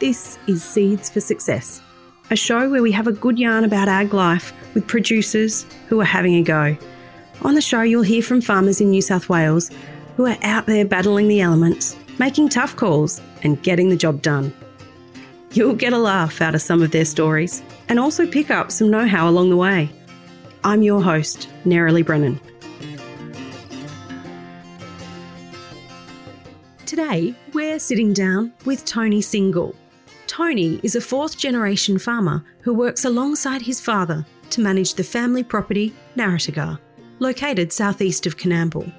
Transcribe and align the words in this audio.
This 0.00 0.38
is 0.46 0.62
Seeds 0.62 1.10
for 1.10 1.20
Success, 1.20 1.82
a 2.30 2.36
show 2.36 2.70
where 2.70 2.82
we 2.82 2.92
have 2.92 3.08
a 3.08 3.12
good 3.12 3.36
yarn 3.36 3.64
about 3.64 3.88
ag 3.88 4.14
life 4.14 4.52
with 4.72 4.86
producers 4.86 5.66
who 5.88 6.00
are 6.00 6.04
having 6.04 6.36
a 6.36 6.42
go. 6.42 6.76
On 7.42 7.56
the 7.56 7.60
show, 7.60 7.82
you'll 7.82 8.02
hear 8.02 8.22
from 8.22 8.40
farmers 8.40 8.80
in 8.80 8.90
New 8.90 9.02
South 9.02 9.28
Wales 9.28 9.72
who 10.16 10.26
are 10.26 10.38
out 10.42 10.66
there 10.66 10.84
battling 10.84 11.26
the 11.26 11.40
elements, 11.40 11.96
making 12.20 12.48
tough 12.48 12.76
calls, 12.76 13.20
and 13.42 13.60
getting 13.64 13.88
the 13.88 13.96
job 13.96 14.22
done. 14.22 14.54
You'll 15.50 15.74
get 15.74 15.92
a 15.92 15.98
laugh 15.98 16.40
out 16.40 16.54
of 16.54 16.62
some 16.62 16.80
of 16.80 16.92
their 16.92 17.04
stories 17.04 17.60
and 17.88 17.98
also 17.98 18.24
pick 18.24 18.52
up 18.52 18.70
some 18.70 18.92
know 18.92 19.08
how 19.08 19.28
along 19.28 19.50
the 19.50 19.56
way. 19.56 19.90
I'm 20.62 20.82
your 20.82 21.02
host, 21.02 21.48
Nerily 21.64 22.06
Brennan. 22.06 22.40
Today, 26.86 27.34
we're 27.52 27.80
sitting 27.80 28.12
down 28.12 28.52
with 28.64 28.84
Tony 28.84 29.20
Single. 29.20 29.74
Tony 30.38 30.78
is 30.84 30.94
a 30.94 31.00
fourth 31.00 31.36
generation 31.36 31.98
farmer 31.98 32.44
who 32.60 32.72
works 32.72 33.04
alongside 33.04 33.60
his 33.60 33.80
father 33.80 34.24
to 34.50 34.60
manage 34.60 34.94
the 34.94 35.02
family 35.02 35.42
property 35.42 35.92
Narratagar, 36.14 36.78
located 37.18 37.72
southeast 37.72 38.24
of 38.24 38.36
Coonamble. 38.36 38.92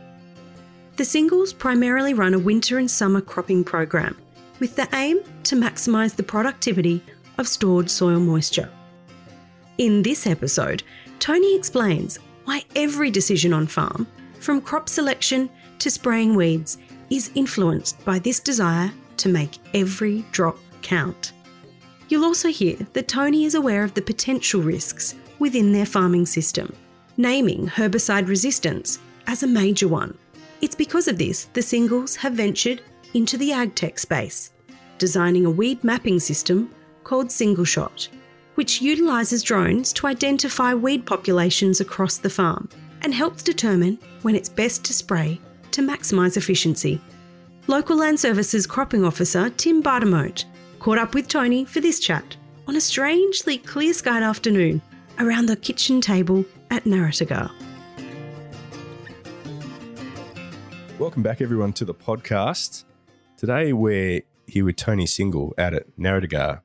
The 0.97 1.05
Singles 1.05 1.53
primarily 1.53 2.13
run 2.13 2.33
a 2.33 2.39
winter 2.39 2.77
and 2.77 2.91
summer 2.91 3.21
cropping 3.21 3.63
program 3.63 4.17
with 4.59 4.75
the 4.75 4.89
aim 4.93 5.21
to 5.43 5.55
maximise 5.55 6.13
the 6.13 6.23
productivity 6.23 7.01
of 7.37 7.47
stored 7.47 7.89
soil 7.89 8.19
moisture. 8.19 8.69
In 9.77 10.01
this 10.01 10.27
episode, 10.27 10.83
Tony 11.19 11.55
explains 11.55 12.19
why 12.43 12.65
every 12.75 13.09
decision 13.09 13.53
on 13.53 13.65
farm, 13.65 14.07
from 14.41 14.59
crop 14.59 14.89
selection 14.89 15.49
to 15.77 15.89
spraying 15.89 16.35
weeds, 16.35 16.79
is 17.09 17.31
influenced 17.33 18.03
by 18.03 18.19
this 18.19 18.41
desire 18.41 18.91
to 19.15 19.29
make 19.29 19.57
every 19.73 20.25
drop 20.33 20.57
count. 20.81 21.33
You'll 22.09 22.25
also 22.25 22.49
hear 22.49 22.75
that 22.93 23.07
Tony 23.07 23.45
is 23.45 23.53
aware 23.53 23.83
of 23.83 23.93
the 23.93 24.01
potential 24.01 24.61
risks 24.61 25.13
within 25.37 25.71
their 25.71 25.85
farming 25.85 26.25
system, 26.25 26.75
naming 27.17 27.67
herbicide 27.67 28.27
resistance 28.27 28.97
as 29.27 29.43
a 29.43 29.47
major 29.47 29.87
one. 29.87 30.17
It's 30.59 30.75
because 30.75 31.07
of 31.07 31.19
this 31.19 31.45
the 31.53 31.61
singles 31.61 32.15
have 32.17 32.33
ventured 32.33 32.81
into 33.13 33.37
the 33.37 33.51
agtech 33.51 33.99
space, 33.99 34.51
designing 34.97 35.45
a 35.45 35.51
weed 35.51 35.83
mapping 35.83 36.19
system 36.19 36.71
called 37.03 37.31
Single 37.31 37.63
Shot, 37.63 38.09
which 38.55 38.81
utilises 38.81 39.43
drones 39.43 39.93
to 39.93 40.07
identify 40.07 40.73
weed 40.73 41.05
populations 41.05 41.79
across 41.79 42.17
the 42.17 42.29
farm 42.29 42.69
and 43.03 43.13
helps 43.13 43.43
determine 43.43 43.99
when 44.23 44.35
it's 44.35 44.49
best 44.49 44.83
to 44.85 44.93
spray 44.93 45.39
to 45.71 45.81
maximise 45.81 46.37
efficiency. 46.37 46.99
Local 47.67 47.97
Land 47.97 48.19
Services 48.19 48.65
cropping 48.65 49.05
officer 49.05 49.51
Tim 49.51 49.83
Bartemote 49.83 50.45
caught 50.79 50.97
up 50.97 51.13
with 51.13 51.27
Tony 51.27 51.65
for 51.65 51.81
this 51.81 51.99
chat 51.99 52.37
on 52.67 52.75
a 52.75 52.81
strangely 52.81 53.57
clear 53.57 53.93
skied 53.93 54.23
afternoon 54.23 54.81
around 55.19 55.47
the 55.47 55.55
kitchen 55.55 55.99
table 55.99 56.45
at 56.71 56.85
Narratagar. 56.85 57.51
Welcome 60.97 61.21
back, 61.21 61.41
everyone, 61.41 61.73
to 61.73 61.85
the 61.85 61.93
podcast. 61.93 62.85
Today 63.37 63.73
we're 63.73 64.21
here 64.47 64.65
with 64.65 64.77
Tony 64.77 65.05
Single 65.05 65.53
out 65.57 65.73
at 65.73 65.97
Narratagar, 65.97 66.61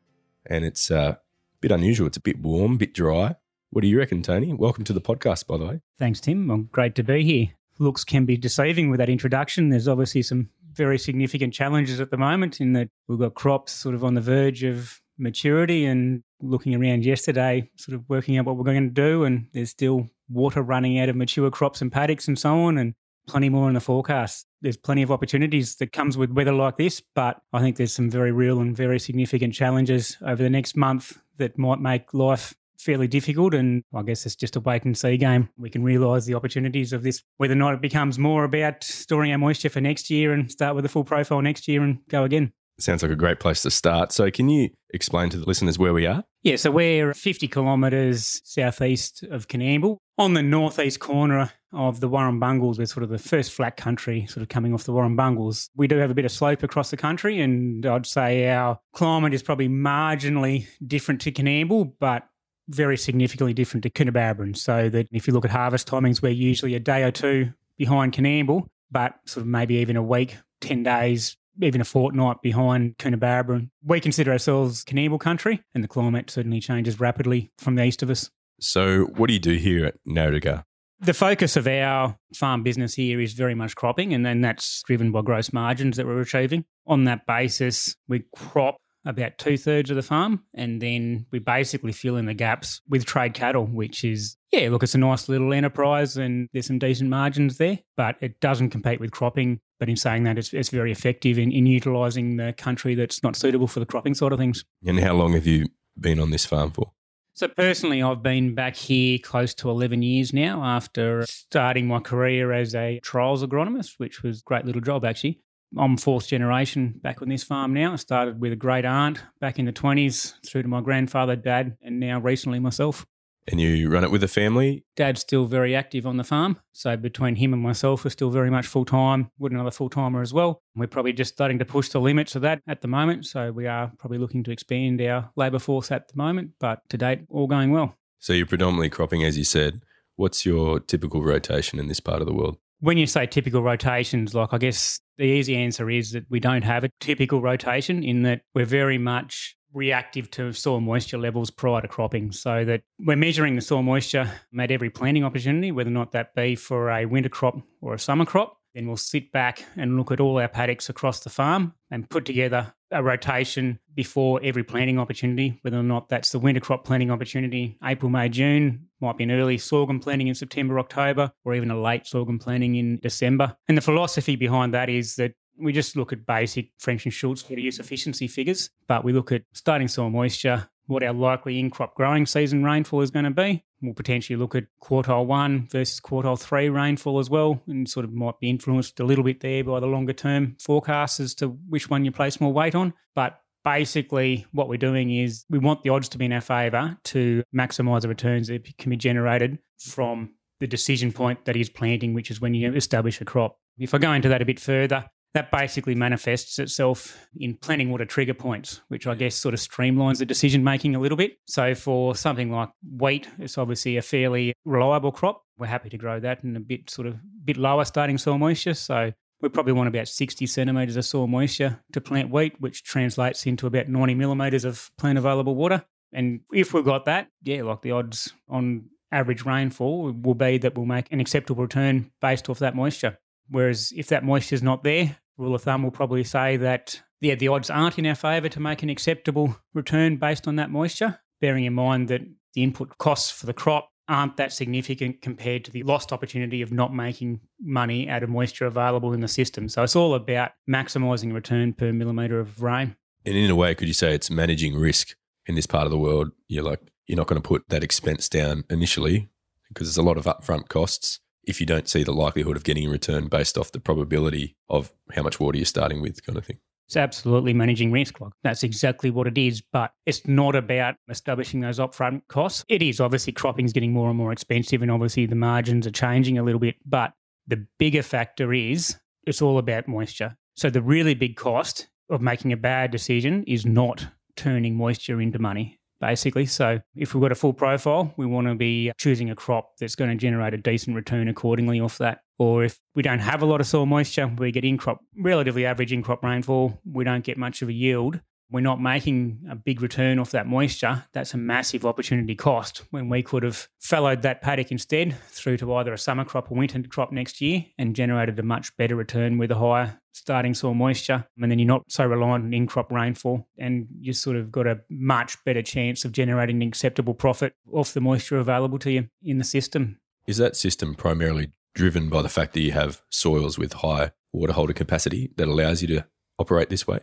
and 0.47 0.65
it's 0.65 0.91
uh, 0.91 1.17
a 1.17 1.19
bit 1.61 1.73
unusual. 1.73 2.07
It's 2.07 2.17
a 2.17 2.21
bit 2.21 2.39
warm, 2.41 2.75
a 2.75 2.79
bit 2.79 2.95
dry. 2.95 3.35
What 3.71 3.83
do 3.83 3.89
you 3.89 3.99
reckon, 3.99 4.23
Tony? 4.23 4.53
Welcome 4.53 4.85
to 4.85 4.93
the 4.93 5.01
podcast, 5.01 5.49
by 5.49 5.57
the 5.59 5.67
way. 5.67 5.81
Thanks, 5.99 6.21
Tim. 6.21 6.47
Well, 6.47 6.59
great 6.71 6.95
to 6.97 7.03
be 7.03 7.25
here. 7.25 7.49
Looks 7.81 8.05
can 8.05 8.25
be 8.25 8.37
deceiving 8.37 8.91
with 8.91 8.99
that 8.99 9.09
introduction. 9.09 9.71
There's 9.71 9.89
obviously 9.89 10.23
some 10.23 10.51
very 10.75 10.99
significant 10.99 11.55
challenges 11.55 12.01
at 12.01 12.11
the 12.11 12.17
moment 12.17 12.61
in 12.61 12.73
that 12.75 12.89
we've 13.09 13.19
got 13.19 13.35
crops 13.35 13.73
sort 13.73 13.95
of 13.95 14.05
on 14.05 14.15
the 14.15 14.21
verge 14.21 14.63
of 14.63 15.01
maturity 15.19 15.85
and 15.85 16.23
looking 16.41 16.75
around 16.75 17.05
yesterday, 17.05 17.71
sort 17.77 17.95
of 17.95 18.05
working 18.09 18.37
out 18.37 18.45
what 18.45 18.57
we're 18.57 18.65
going 18.65 18.89
to 18.89 18.95
do. 18.95 19.25
And 19.25 19.47
there's 19.53 19.71
still 19.71 20.09
water 20.29 20.63
running 20.63 20.99
out 20.99 21.09
of 21.09 21.17
mature 21.17 21.51
crops 21.51 21.81
and 21.81 21.93
paddocks 21.93 22.29
and 22.29 22.39
so 22.39 22.55
on, 22.61 22.79
and 22.79 22.95
plenty 23.27 23.49
more 23.49 23.69
in 23.69 23.75
the 23.75 23.81
forecast. 23.81 24.47
There's 24.61 24.77
plenty 24.77 25.03
of 25.03 25.11
opportunities 25.11 25.77
that 25.77 25.93
comes 25.93 26.17
with 26.17 26.31
weather 26.31 26.53
like 26.53 26.77
this, 26.77 27.03
but 27.15 27.41
I 27.53 27.61
think 27.61 27.77
there's 27.77 27.95
some 27.95 28.11
very 28.11 28.33
real 28.33 28.61
and 28.61 28.77
very 28.77 28.99
significant 28.99 29.55
challenges 29.55 30.17
over 30.23 30.43
the 30.43 30.51
next 30.51 30.77
month 30.77 31.19
that 31.39 31.59
might 31.59 31.81
make 31.81 32.15
life 32.15 32.55
fairly 32.79 33.09
difficult. 33.09 33.55
And 33.55 33.83
I 33.95 34.03
guess 34.03 34.27
it's 34.27 34.37
just 34.37 34.57
a 34.57 34.61
wait 34.61 34.85
and 34.85 34.97
see 34.97 35.17
game. 35.17 35.49
We 35.57 35.71
can 35.71 35.83
realise 35.83 36.25
the 36.25 36.35
opportunities 36.35 36.93
of 36.93 37.03
this, 37.03 37.23
whether 37.37 37.53
or 37.53 37.57
not 37.57 37.75
it 37.75 37.81
becomes 37.81 38.19
more 38.19 38.45
about 38.45 38.85
storing 38.85 39.33
our 39.33 39.39
moisture 39.39 39.69
for 39.71 39.81
next 39.81 40.11
year 40.11 40.33
and 40.33 40.51
start 40.51 40.75
with 40.75 40.85
a 40.85 40.89
full 40.89 41.05
profile 41.05 41.43
next 41.43 41.69
year 41.69 41.83
and 41.83 41.99
go 42.09 42.25
again. 42.25 42.53
Sounds 42.79 43.03
like 43.03 43.13
a 43.13 43.17
great 43.17 43.39
place 43.39 43.63
to 43.63 43.71
start. 43.71 44.11
So, 44.11 44.31
can 44.33 44.49
you 44.49 44.71
explain 44.93 45.31
to 45.31 45.37
the 45.37 45.47
listeners 45.47 45.79
where 45.79 45.95
we 45.95 46.07
are? 46.07 46.25
Yeah, 46.43 46.57
so 46.57 46.73
we're 46.73 47.15
50 47.15 47.47
kilometres 47.47 48.41
southeast 48.45 49.23
of 49.31 49.47
Coonamble 49.47 49.99
on 50.19 50.35
the 50.35 50.43
northeast 50.43 50.99
corner 50.99 51.53
of 51.73 52.01
the 52.01 52.09
Warrumbungles. 52.09 52.79
We're 52.79 52.87
sort 52.87 53.05
of 53.05 53.11
the 53.11 53.19
first 53.19 53.53
flat 53.53 53.77
country, 53.77 54.27
sort 54.27 54.43
of 54.43 54.49
coming 54.49 54.75
off 54.75 54.85
the 54.85 54.93
Warrumbungles. 54.93 55.69
We 55.77 55.87
do 55.87 55.99
have 55.99 56.11
a 56.11 56.15
bit 56.15 56.25
of 56.25 56.33
slope 56.33 56.65
across 56.65 56.91
the 56.91 56.97
country, 56.97 57.41
and 57.41 57.87
I'd 57.87 58.07
say 58.07 58.49
our 58.49 58.81
climate 58.93 59.35
is 59.35 59.43
probably 59.43 59.69
marginally 59.69 60.67
different 60.85 61.21
to 61.23 61.33
Coonamble, 61.33 61.93
but 62.01 62.29
very 62.69 62.97
significantly 62.97 63.53
different 63.53 63.83
to 63.83 63.91
Coonabarabran. 63.91 64.57
So 64.57 64.89
that 64.89 65.09
if 65.13 65.27
you 65.27 65.33
look 65.33 65.45
at 65.45 65.51
harvest 65.51 65.89
timings, 65.89 66.23
we're 66.23 66.33
usually 66.33 66.75
a 66.75 66.81
day 66.81 67.03
or 67.03 67.11
two 67.11 67.53
behind 67.77 68.13
Coonamble, 68.13 68.67
but 68.91 69.15
sort 69.27 69.43
of 69.43 69.49
maybe 69.49 69.77
even 69.77 69.97
a 69.97 70.03
week, 70.03 70.37
10 70.61 70.83
days 70.83 71.37
even 71.63 71.81
a 71.81 71.85
fortnight 71.85 72.43
behind 72.43 72.99
Coonabarabran. 72.99 73.71
We 73.85 74.01
consider 74.01 74.33
ourselves 74.33 74.85
Coonamble 74.85 75.21
country, 75.21 75.63
and 75.75 75.85
the 75.85 75.89
climate 75.89 76.31
certainly 76.31 76.61
changes 76.61 77.01
rapidly 77.01 77.51
from 77.59 77.77
the 77.77 77.85
east 77.85 78.03
of 78.03 78.11
us. 78.11 78.31
So, 78.61 79.05
what 79.17 79.29
do 79.29 79.35
you 79.35 79.41
do 79.41 79.55
here 79.55 79.87
at 79.87 79.95
Narratagar? 80.07 80.65
The 81.01 81.15
focus 81.15 81.57
of 81.57 81.67
our 81.67 82.17
farm 82.35 82.63
business 82.63 82.95
here 82.95 83.21
is 83.21 83.35
very 83.35 83.55
much 83.55 83.75
cropping, 83.75 84.15
and 84.15 84.25
then 84.25 84.41
that's 84.41 84.83
driven 84.83 85.13
by 85.13 85.23
gross 85.23 85.53
margins 85.53 85.97
that 85.97 86.07
we're 86.07 86.21
achieving. 86.21 86.65
On 86.87 87.05
that 87.05 87.27
basis, 87.27 87.97
we 88.09 88.25
crop 88.35 88.77
about 89.05 89.39
two 89.39 89.57
thirds 89.57 89.91
of 89.91 89.97
the 89.97 90.03
farm, 90.03 90.45
and 90.55 90.81
then 90.81 91.27
we 91.31 91.39
basically 91.39 91.93
fill 91.93 92.17
in 92.17 92.27
the 92.27 92.35
gaps 92.35 92.81
with 92.89 93.05
trade 93.05 93.35
cattle, 93.35 93.67
which 93.67 94.05
is, 94.05 94.37
yeah, 94.51 94.69
look, 94.71 94.83
it's 94.83 94.95
a 94.95 94.99
nice 94.99 95.29
little 95.29 95.53
enterprise 95.53 96.17
and 96.17 96.49
there's 96.53 96.67
some 96.67 96.79
decent 96.79 97.11
margins 97.11 97.59
there, 97.59 97.81
but 97.97 98.17
it 98.21 98.41
doesn't 98.41 98.71
compete 98.71 99.01
with 99.01 99.11
cropping. 99.11 99.61
But 99.79 99.89
in 99.89 99.97
saying 99.97 100.25
that, 100.25 100.39
it's, 100.39 100.53
it's 100.55 100.69
very 100.69 100.93
effective 100.93 101.39
in, 101.39 101.53
in 101.53 101.67
utilising 101.67 102.37
the 102.37 102.53
country 102.53 102.95
that's 102.95 103.23
not 103.23 103.37
suitable 103.37 103.67
for 103.67 103.81
the 103.81 103.87
cropping 103.87 104.15
side 104.15 104.33
of 104.33 104.39
things. 104.39 104.65
And 104.87 105.01
how 105.01 105.15
long 105.15 105.33
have 105.33 105.47
you 105.47 105.67
been 105.99 106.19
on 106.19 106.31
this 106.31 106.47
farm 106.47 106.71
for? 106.71 106.93
So 107.37 107.49
personally, 107.49 108.01
I've 108.01 108.23
been 108.23 108.55
back 108.55 108.77
here 108.77 109.19
close 109.19 109.55
to 109.55 109.69
11 109.69 110.03
years 110.03 110.33
now 110.33 110.63
after 110.63 111.27
starting 111.27 111.89
my 111.89 111.99
career 111.99 112.53
as 112.53 112.77
a 112.77 113.01
trials 113.01 113.43
agronomist, 113.43 113.95
which 113.99 114.23
was 114.23 114.41
a 114.41 114.45
great 114.45 114.65
little 114.65 114.81
job 114.81 115.05
actually. 115.05 115.41
I'm 115.77 115.97
fourth 115.97 116.29
generation 116.29 117.01
back 117.03 117.23
on 117.23 117.29
this 117.29 117.43
farm 117.43 117.75
now. 117.75 117.93
I 117.93 117.97
started 117.97 118.41
with 118.41 118.53
a 118.53 118.57
great 118.57 118.85
aunt 118.85 119.21
back 119.41 119.59
in 119.59 119.65
the 119.65 119.73
20s 119.73 120.35
through 120.47 120.63
to 120.63 120.69
my 120.69 120.81
grandfather, 120.81 121.37
dad, 121.37 121.77
and 121.83 121.99
now 121.99 122.21
recently 122.21 122.59
myself. 122.59 123.07
And 123.47 123.61
you 123.61 123.91
run 123.91 124.05
it 124.05 124.11
with 124.11 124.23
a 124.23 124.29
family? 124.29 124.85
Dad's 124.97 125.21
still 125.21 125.45
very 125.45 125.77
active 125.77 126.07
on 126.07 126.17
the 126.17 126.25
farm. 126.25 126.59
So 126.73 126.97
between 126.97 127.37
him 127.37 127.53
and 127.53 127.63
myself, 127.63 128.05
we're 128.05 128.11
still 128.11 128.31
very 128.31 128.51
much 128.51 128.67
full 128.67 128.87
time, 128.87 129.31
with 129.39 129.53
another 129.53 129.71
full 129.71 129.91
timer 129.91 130.23
as 130.23 130.33
well. 130.33 130.63
We're 130.75 130.87
probably 130.87 131.13
just 131.13 131.35
starting 131.35 131.59
to 131.59 131.65
push 131.67 131.91
the 131.91 132.01
limits 132.01 132.35
of 132.35 132.43
that 132.43 132.63
at 132.67 132.81
the 132.81 132.89
moment. 132.89 133.27
So 133.27 133.53
we 133.53 133.67
are 133.67 133.93
probably 133.99 134.17
looking 134.17 134.45
to 134.45 134.51
expand 134.51 135.03
our 135.03 135.31
labour 135.37 135.59
force 135.59 135.91
at 135.91 136.09
the 136.09 136.17
moment, 136.17 136.53
but 136.59 136.81
to 136.89 136.97
date, 136.97 137.21
all 137.29 137.47
going 137.47 137.71
well. 137.71 137.97
So 138.19 138.33
you're 138.33 138.47
predominantly 138.47 138.89
cropping, 138.89 139.23
as 139.23 139.37
you 139.37 139.45
said. 139.45 139.83
What's 140.17 140.47
your 140.47 140.81
typical 140.81 141.23
rotation 141.23 141.79
in 141.79 141.89
this 141.89 142.01
part 142.01 142.23
of 142.23 142.27
the 142.27 142.33
world? 142.33 142.57
When 142.81 142.97
you 142.97 143.07
say 143.07 143.27
typical 143.27 143.63
rotations, 143.63 144.35
like 144.35 144.55
I 144.55 144.59
guess 144.59 145.01
the 145.19 145.25
easy 145.25 145.57
answer 145.57 145.91
is 145.91 146.13
that 146.13 146.25
we 146.29 146.41
don't 146.41 146.63
have 146.63 146.85
a 146.85 146.91
typical 147.01 147.41
rotation 147.41 148.03
in 148.03 148.23
that 148.23 148.43
we're 148.55 148.65
very 148.65 148.99
much 148.99 149.57
reactive 149.73 150.31
to 150.31 150.53
soil 150.53 150.81
moisture 150.81 151.19
levels 151.19 151.51
prior 151.51 151.83
to 151.83 151.89
cropping. 151.89 152.33
So 152.33 152.65
that 152.65 152.83
we're 152.99 153.17
measuring 153.17 153.57
the 153.57 153.61
soil 153.61 153.83
moisture 153.83 154.31
at 154.59 154.71
every 154.71 154.91
planting 154.91 155.25
opportunity, 155.25 155.73
whether 155.73 155.91
or 155.91 155.93
not 155.93 156.13
that 156.13 156.35
be 156.35 156.55
for 156.55 156.91
a 156.91 157.07
winter 157.07 157.29
crop 157.29 157.57
or 157.81 157.95
a 157.95 157.99
summer 157.99 158.25
crop. 158.25 158.57
Then 158.75 158.87
we'll 158.87 158.97
sit 158.97 159.31
back 159.31 159.65
and 159.77 159.97
look 159.97 160.11
at 160.11 160.21
all 160.21 160.39
our 160.39 160.49
paddocks 160.49 160.89
across 160.89 161.21
the 161.21 161.31
farm 161.31 161.75
and 161.91 162.09
put 162.11 162.25
together 162.25 162.75
a 162.91 163.03
rotation 163.03 163.79
before 163.95 164.41
every 164.43 164.65
planting 164.65 164.99
opportunity, 164.99 165.59
whether 165.63 165.79
or 165.79 165.83
not 165.83 166.09
that's 166.09 166.31
the 166.31 166.39
winter 166.39 166.61
crop 166.61 166.85
planting 166.85 167.11
opportunity, 167.11 167.79
April, 167.85 168.11
May, 168.11 168.29
June, 168.29 168.87
might 169.01 169.17
be 169.17 169.25
an 169.25 169.31
early 169.31 169.59
sorghum 169.59 170.01
planting 170.01 170.29
in 170.29 170.35
September, 170.35 170.79
October, 170.79 171.33
or 171.45 171.55
even 171.55 171.71
a 171.71 171.81
late 171.81 172.07
sorghum 172.07 172.39
planting 172.39 172.77
in 172.77 172.99
December. 172.99 173.57
And 173.69 173.77
the 173.77 173.83
philosophy 173.83 174.37
behind 174.37 174.75
that 174.75 174.89
is 174.89 175.17
that 175.17 175.35
we 175.59 175.73
just 175.73 175.97
look 175.97 176.13
at 176.13 176.27
basic 176.27 176.71
French 176.79 177.05
and 177.05 177.13
Schultz 177.13 177.49
water 177.49 177.61
use 177.61 177.79
efficiency 177.79 178.27
figures, 178.27 178.71
but 178.89 179.05
we 179.05 179.13
look 179.13 179.31
at 179.31 179.43
starting 179.53 179.89
soil 179.89 180.11
moisture, 180.11 180.69
what 180.87 181.03
our 181.03 181.13
likely 181.13 181.59
in 181.59 181.71
crop 181.71 181.95
growing 181.95 182.27
season 182.27 182.65
rainfall 182.65 183.01
is 183.01 183.11
going 183.11 183.25
to 183.25 183.31
be. 183.31 183.65
We'll 183.81 183.95
potentially 183.95 184.37
look 184.37 184.55
at 184.55 184.65
quartile 184.83 185.27
one 185.27 185.69
versus 185.71 186.01
quartile 186.01 186.41
three 186.41 186.69
rainfall 186.69 187.19
as 187.19 187.29
well, 187.29 187.63
and 187.67 187.89
sort 187.89 188.05
of 188.05 188.13
might 188.13 188.41
be 188.41 188.51
influenced 188.51 189.01
a 189.01 189.05
little 189.05 189.25
bit 189.25 189.41
there 189.41 189.63
by 189.65 189.81
the 189.81 189.87
longer 189.87 190.13
term 190.13 190.57
forecasts 190.59 191.21
as 191.21 191.35
to 191.37 191.49
which 191.49 191.91
one 191.91 192.05
you 192.05 192.13
place 192.13 192.41
more 192.41 192.53
weight 192.53 192.75
on. 192.75 192.95
But 193.15 193.41
basically 193.65 194.47
what 194.53 194.69
we're 194.69 194.77
doing 194.77 195.11
is 195.11 195.45
we 195.49 195.59
want 195.59 195.83
the 195.83 195.91
odds 195.91 196.09
to 196.11 196.19
be 196.19 196.27
in 196.27 196.33
our 196.33 196.41
favour 196.41 196.97
to 197.05 197.43
maximise 197.55 198.03
the 198.03 198.09
returns 198.09 198.49
that 198.49 198.79
can 198.79 198.91
be 198.91 198.97
generated 198.97 199.59
from 199.79 200.35
the 200.61 200.67
decision 200.67 201.13
point 201.13 201.45
that 201.47 201.57
is 201.57 201.69
planting, 201.69 202.15
which 202.15 202.31
is 202.31 202.41
when 202.41 202.55
you 202.55 202.73
establish 202.75 203.21
a 203.21 203.25
crop. 203.25 203.59
If 203.79 203.93
I 203.93 203.99
go 203.99 204.13
into 204.13 204.29
that 204.29 204.41
a 204.41 204.45
bit 204.45 204.61
further, 204.61 205.11
that 205.35 205.51
basically 205.51 205.97
manifests 205.97 206.61
itself 206.61 207.27
in 207.37 207.57
planting 207.57 207.91
water 207.91 208.05
trigger 208.05 208.35
points, 208.35 208.81
which 208.89 209.07
I 209.07 209.17
guess 209.17 209.35
sort 209.35 209.53
of 209.53 209.61
streamlines 209.61 210.19
the 210.19 210.25
decision 210.25 210.63
making 210.63 210.95
a 210.95 211.01
little 211.01 211.19
bit. 211.19 211.39
So 211.47 211.75
for 211.75 212.15
something 212.15 212.53
like 212.53 212.71
wheat, 212.99 213.29
it's 213.39 213.59
obviously 213.59 213.97
a 213.97 214.03
fairly 214.03 214.55
reliable 214.65 215.11
crop. 215.11 215.43
We're 215.59 215.67
happy 215.67 215.91
to 215.91 215.99
grow 215.99 216.21
that 216.21 216.45
in 216.45 216.57
a 216.57 216.61
bit 216.61 216.89
sort 216.89 217.09
of 217.09 217.17
bit 217.45 217.57
lower 217.57 217.85
starting 217.85 218.17
soil 218.17 218.39
moisture. 218.39 218.75
So 218.75 219.13
we 219.41 219.49
probably 219.49 219.73
want 219.73 219.89
about 219.89 220.07
60 220.07 220.47
centimetres 220.47 220.97
of 220.97 221.05
soil 221.05 221.27
moisture 221.27 221.81
to 221.93 222.01
plant 222.01 222.31
wheat, 222.31 222.61
which 222.61 222.85
translates 222.85 223.45
into 223.45 223.67
about 223.67 223.89
90 223.89 224.15
millimetres 224.15 224.65
of 224.65 224.91
plant 224.99 225.19
available 225.19 225.57
water. 225.57 225.85
And 226.13 226.41
if 226.53 226.73
we've 226.73 226.85
got 226.85 227.07
that, 227.07 227.29
yeah, 227.43 227.63
like 227.65 227.83
the 227.83 227.91
odds 227.91 228.33
on 228.49 228.89
average 229.11 229.45
rainfall 229.45 230.13
will 230.13 230.35
be 230.35 230.59
that 230.59 230.77
we'll 230.77 230.87
make 230.87 231.11
an 231.11 231.19
acceptable 231.19 231.63
return 231.63 232.13
based 232.21 232.49
off 232.49 232.61
that 232.61 232.77
moisture. 232.77 233.19
Whereas 233.51 233.93
if 233.95 234.07
that 234.09 234.25
moisture 234.25 234.55
is 234.55 234.63
not 234.63 234.85
there, 234.85 235.17
rule 235.37 235.55
of 235.55 235.63
thumb 235.63 235.83
will 235.83 235.91
probably 235.91 236.25
say 236.25 236.57
that 236.57 237.03
yeah, 237.21 237.35
the 237.35 237.49
odds 237.49 237.71
aren't 237.71 237.99
in 237.99 238.07
our 238.07 238.15
favour 238.15 238.49
to 238.51 238.61
make 238.61 238.83
an 238.83 238.91
acceptable 238.91 239.57
return 239.73 240.17
based 240.17 240.47
on 240.47 240.57
that 240.57 240.71
moisture, 240.71 241.21
bearing 241.41 241.65
in 241.65 241.73
mind 241.73 242.09
that 242.09 242.21
the 242.53 242.63
input 242.63 242.99
costs 242.99 243.31
for 243.31 243.47
the 243.47 243.55
crop 243.55 243.89
aren't 244.09 244.37
that 244.37 244.53
significant 244.53 245.23
compared 245.23 245.65
to 245.65 245.71
the 245.71 245.83
lost 245.83 246.13
opportunity 246.13 246.61
of 246.61 246.71
not 246.71 246.95
making 246.95 247.41
money 247.61 248.09
out 248.09 248.23
of 248.23 248.29
moisture 248.29 248.67
available 248.67 249.15
in 249.15 249.21
the 249.21 249.29
system. 249.29 249.69
So 249.69 249.83
it's 249.83 249.97
all 249.97 250.15
about 250.15 250.51
maximising 250.69 251.33
return 251.33 251.73
per 251.73 251.93
millimetre 251.93 252.39
of 252.39 252.63
rain. 252.63 252.97
And 253.25 253.37
in 253.37 253.51
a 253.51 253.57
way, 253.57 253.75
could 253.75 253.89
you 253.89 253.95
say 253.95 254.15
it's 254.15 254.31
managing 254.31 254.77
risk 254.77 255.17
in 255.47 255.55
this 255.55 255.67
part 255.67 255.87
of 255.87 255.91
the 255.91 255.99
world? 255.99 256.33
You're 256.49 256.65
like, 256.65 256.81
you're 257.07 257.17
not 257.17 257.27
going 257.27 257.41
to 257.41 257.49
put 257.49 257.69
that 257.69 257.83
expense 257.83 258.29
down 258.29 258.65
initially 258.69 259.31
because 259.69 259.89
there's 259.89 259.97
a 259.97 260.03
lot 260.03 260.19
of 260.19 260.25
upfront 260.25 260.69
costs 260.69 261.21
if 261.47 261.61
you 261.61 261.67
don't 261.67 261.89
see 261.89 262.03
the 262.03 262.13
likelihood 262.13 262.57
of 262.57 262.65
getting 262.65 262.87
a 262.87 262.91
return 262.91 263.29
based 263.29 263.57
off 263.59 263.73
the 263.73 263.81
probability 263.81 264.57
of 264.69 264.93
how 265.13 265.23
much 265.23 265.41
water 265.41 265.59
you're 265.59 265.67
starting 265.67 266.01
with, 266.01 266.25
kind 266.25 266.39
of 266.39 266.47
thing. 266.47 266.59
It's 266.87 266.97
absolutely 266.97 267.55
managing 267.55 267.93
risk. 267.93 268.15
Clock. 268.15 268.35
That's 268.43 268.63
exactly 268.63 269.11
what 269.11 269.27
it 269.27 269.39
is. 269.39 269.63
But 269.63 269.93
it's 270.05 270.27
not 270.27 270.55
about 270.55 270.97
establishing 271.09 271.61
those 271.61 271.79
upfront 271.79 272.23
costs. 272.29 272.65
It 272.69 272.83
is 272.83 273.01
obviously 273.01 273.33
cropping 273.33 273.65
is 273.65 273.73
getting 273.73 273.93
more 273.93 274.09
and 274.11 274.19
more 274.19 274.33
expensive, 274.33 274.83
and 274.83 274.91
obviously 274.91 275.27
the 275.27 275.35
margins 275.35 275.87
are 275.87 275.93
changing 275.93 276.39
a 276.39 276.43
little 276.43 276.61
bit. 276.61 276.77
But 276.85 277.13
the 277.47 277.67
bigger 277.79 278.03
factor 278.03 278.53
is 278.53 278.99
it's 279.27 279.41
all 279.41 279.59
about 279.59 279.89
moisture. 279.89 280.37
So 280.57 280.71
the 280.71 280.83
really 280.83 281.15
big 281.15 281.37
cost 281.37 281.89
of 282.11 282.21
making 282.21 282.53
a 282.53 282.57
bad 282.57 282.91
decision 282.91 283.45
is 283.45 283.65
not 283.65 284.09
turning 284.37 284.77
moisture 284.77 285.21
into 285.21 285.39
money 285.39 285.79
basically. 286.05 286.45
So 286.45 286.81
if 286.95 287.15
we've 287.15 287.23
got 287.23 287.33
a 287.33 287.35
full 287.35 287.55
profile, 287.55 288.13
we 288.19 288.27
want 288.27 288.47
to 288.47 288.55
be 288.55 288.93
choosing 288.99 289.31
a 289.31 289.35
crop 289.35 289.71
that's 289.81 289.95
going 289.95 290.11
to 290.11 290.17
generate 290.17 290.53
a 290.53 290.59
decent 290.59 290.95
return 290.95 291.29
accordingly 291.29 291.81
off 291.81 291.97
that. 291.99 292.21
Or 292.39 292.63
if 292.63 292.79
we 292.95 293.03
don't 293.03 293.21
have 293.21 293.41
a 293.41 293.47
lot 293.47 293.61
of 293.63 293.67
soil 293.67 293.87
moisture, 293.87 294.27
we 294.27 294.53
get 294.53 294.65
in 294.65 294.77
crop, 294.77 295.01
relatively 295.17 295.65
average 295.65 295.93
in 295.93 296.03
crop 296.03 296.23
rainfall, 296.23 296.79
we 296.85 297.05
don't 297.05 297.25
get 297.25 297.39
much 297.39 297.63
of 297.63 297.69
a 297.69 297.73
yield, 297.73 298.21
we're 298.51 298.61
not 298.61 298.81
making 298.81 299.41
a 299.51 299.55
big 299.55 299.81
return 299.83 300.19
off 300.19 300.31
that 300.31 300.47
moisture, 300.47 301.05
that's 301.13 301.35
a 301.35 301.39
massive 301.39 301.85
opportunity 301.85 302.35
cost 302.35 302.83
when 302.91 303.09
we 303.09 303.23
could 303.23 303.43
have 303.43 303.69
fallowed 303.81 304.23
that 304.23 304.43
paddock 304.43 304.71
instead 304.71 305.17
through 305.29 305.57
to 305.59 305.75
either 305.75 305.93
a 305.93 305.99
summer 305.99 306.25
crop 306.25 306.51
or 306.51 306.59
winter 306.59 306.83
crop 306.89 307.13
next 307.13 307.41
year 307.41 307.65
and 307.79 307.97
generated 307.97 308.39
a 308.39 308.43
much 308.43 308.77
better 308.77 308.97
return 308.97 309.39
with 309.39 309.51
a 309.51 309.57
higher 309.57 310.01
starting 310.13 310.55
soil 310.55 310.75
moisture. 310.75 311.27
And 311.39 311.51
then 311.51 311.59
you're 311.59 311.67
not 311.67 311.83
so 311.89 312.07
reliant 312.07 312.45
on 312.45 312.55
in 312.55 312.67
crop 312.67 312.93
rainfall 312.93 313.49
and 313.59 313.89
you 314.01 314.13
sort 314.13 314.37
of 314.37 314.53
got 314.53 314.67
a 314.67 314.81
much 314.89 315.43
better 315.45 315.63
chance 315.63 316.05
of 316.05 316.13
generating 316.13 316.63
an 316.63 316.69
acceptable 316.69 317.15
profit 317.15 317.55
off 317.73 317.93
the 317.93 318.01
moisture 318.01 318.39
available 318.39 318.79
to 318.81 318.91
you 318.91 319.09
in 319.23 319.39
the 319.39 319.45
system. 319.45 319.99
Is 320.27 320.37
that 320.39 320.57
system 320.57 320.95
primarily 320.95 321.53
driven 321.75 322.09
by 322.09 322.23
the 322.23 322.29
fact 322.29 322.55
that 322.55 322.61
you 322.61 322.73
have 322.73 323.03
soils 323.11 323.59
with 323.59 323.75
high 323.75 324.13
water 324.33 324.53
holder 324.53 324.73
capacity 324.73 325.33
that 325.37 325.49
allows 325.49 325.83
you 325.83 325.89
to 325.89 326.07
operate 326.39 326.71
this 326.71 326.87
way? 326.87 327.01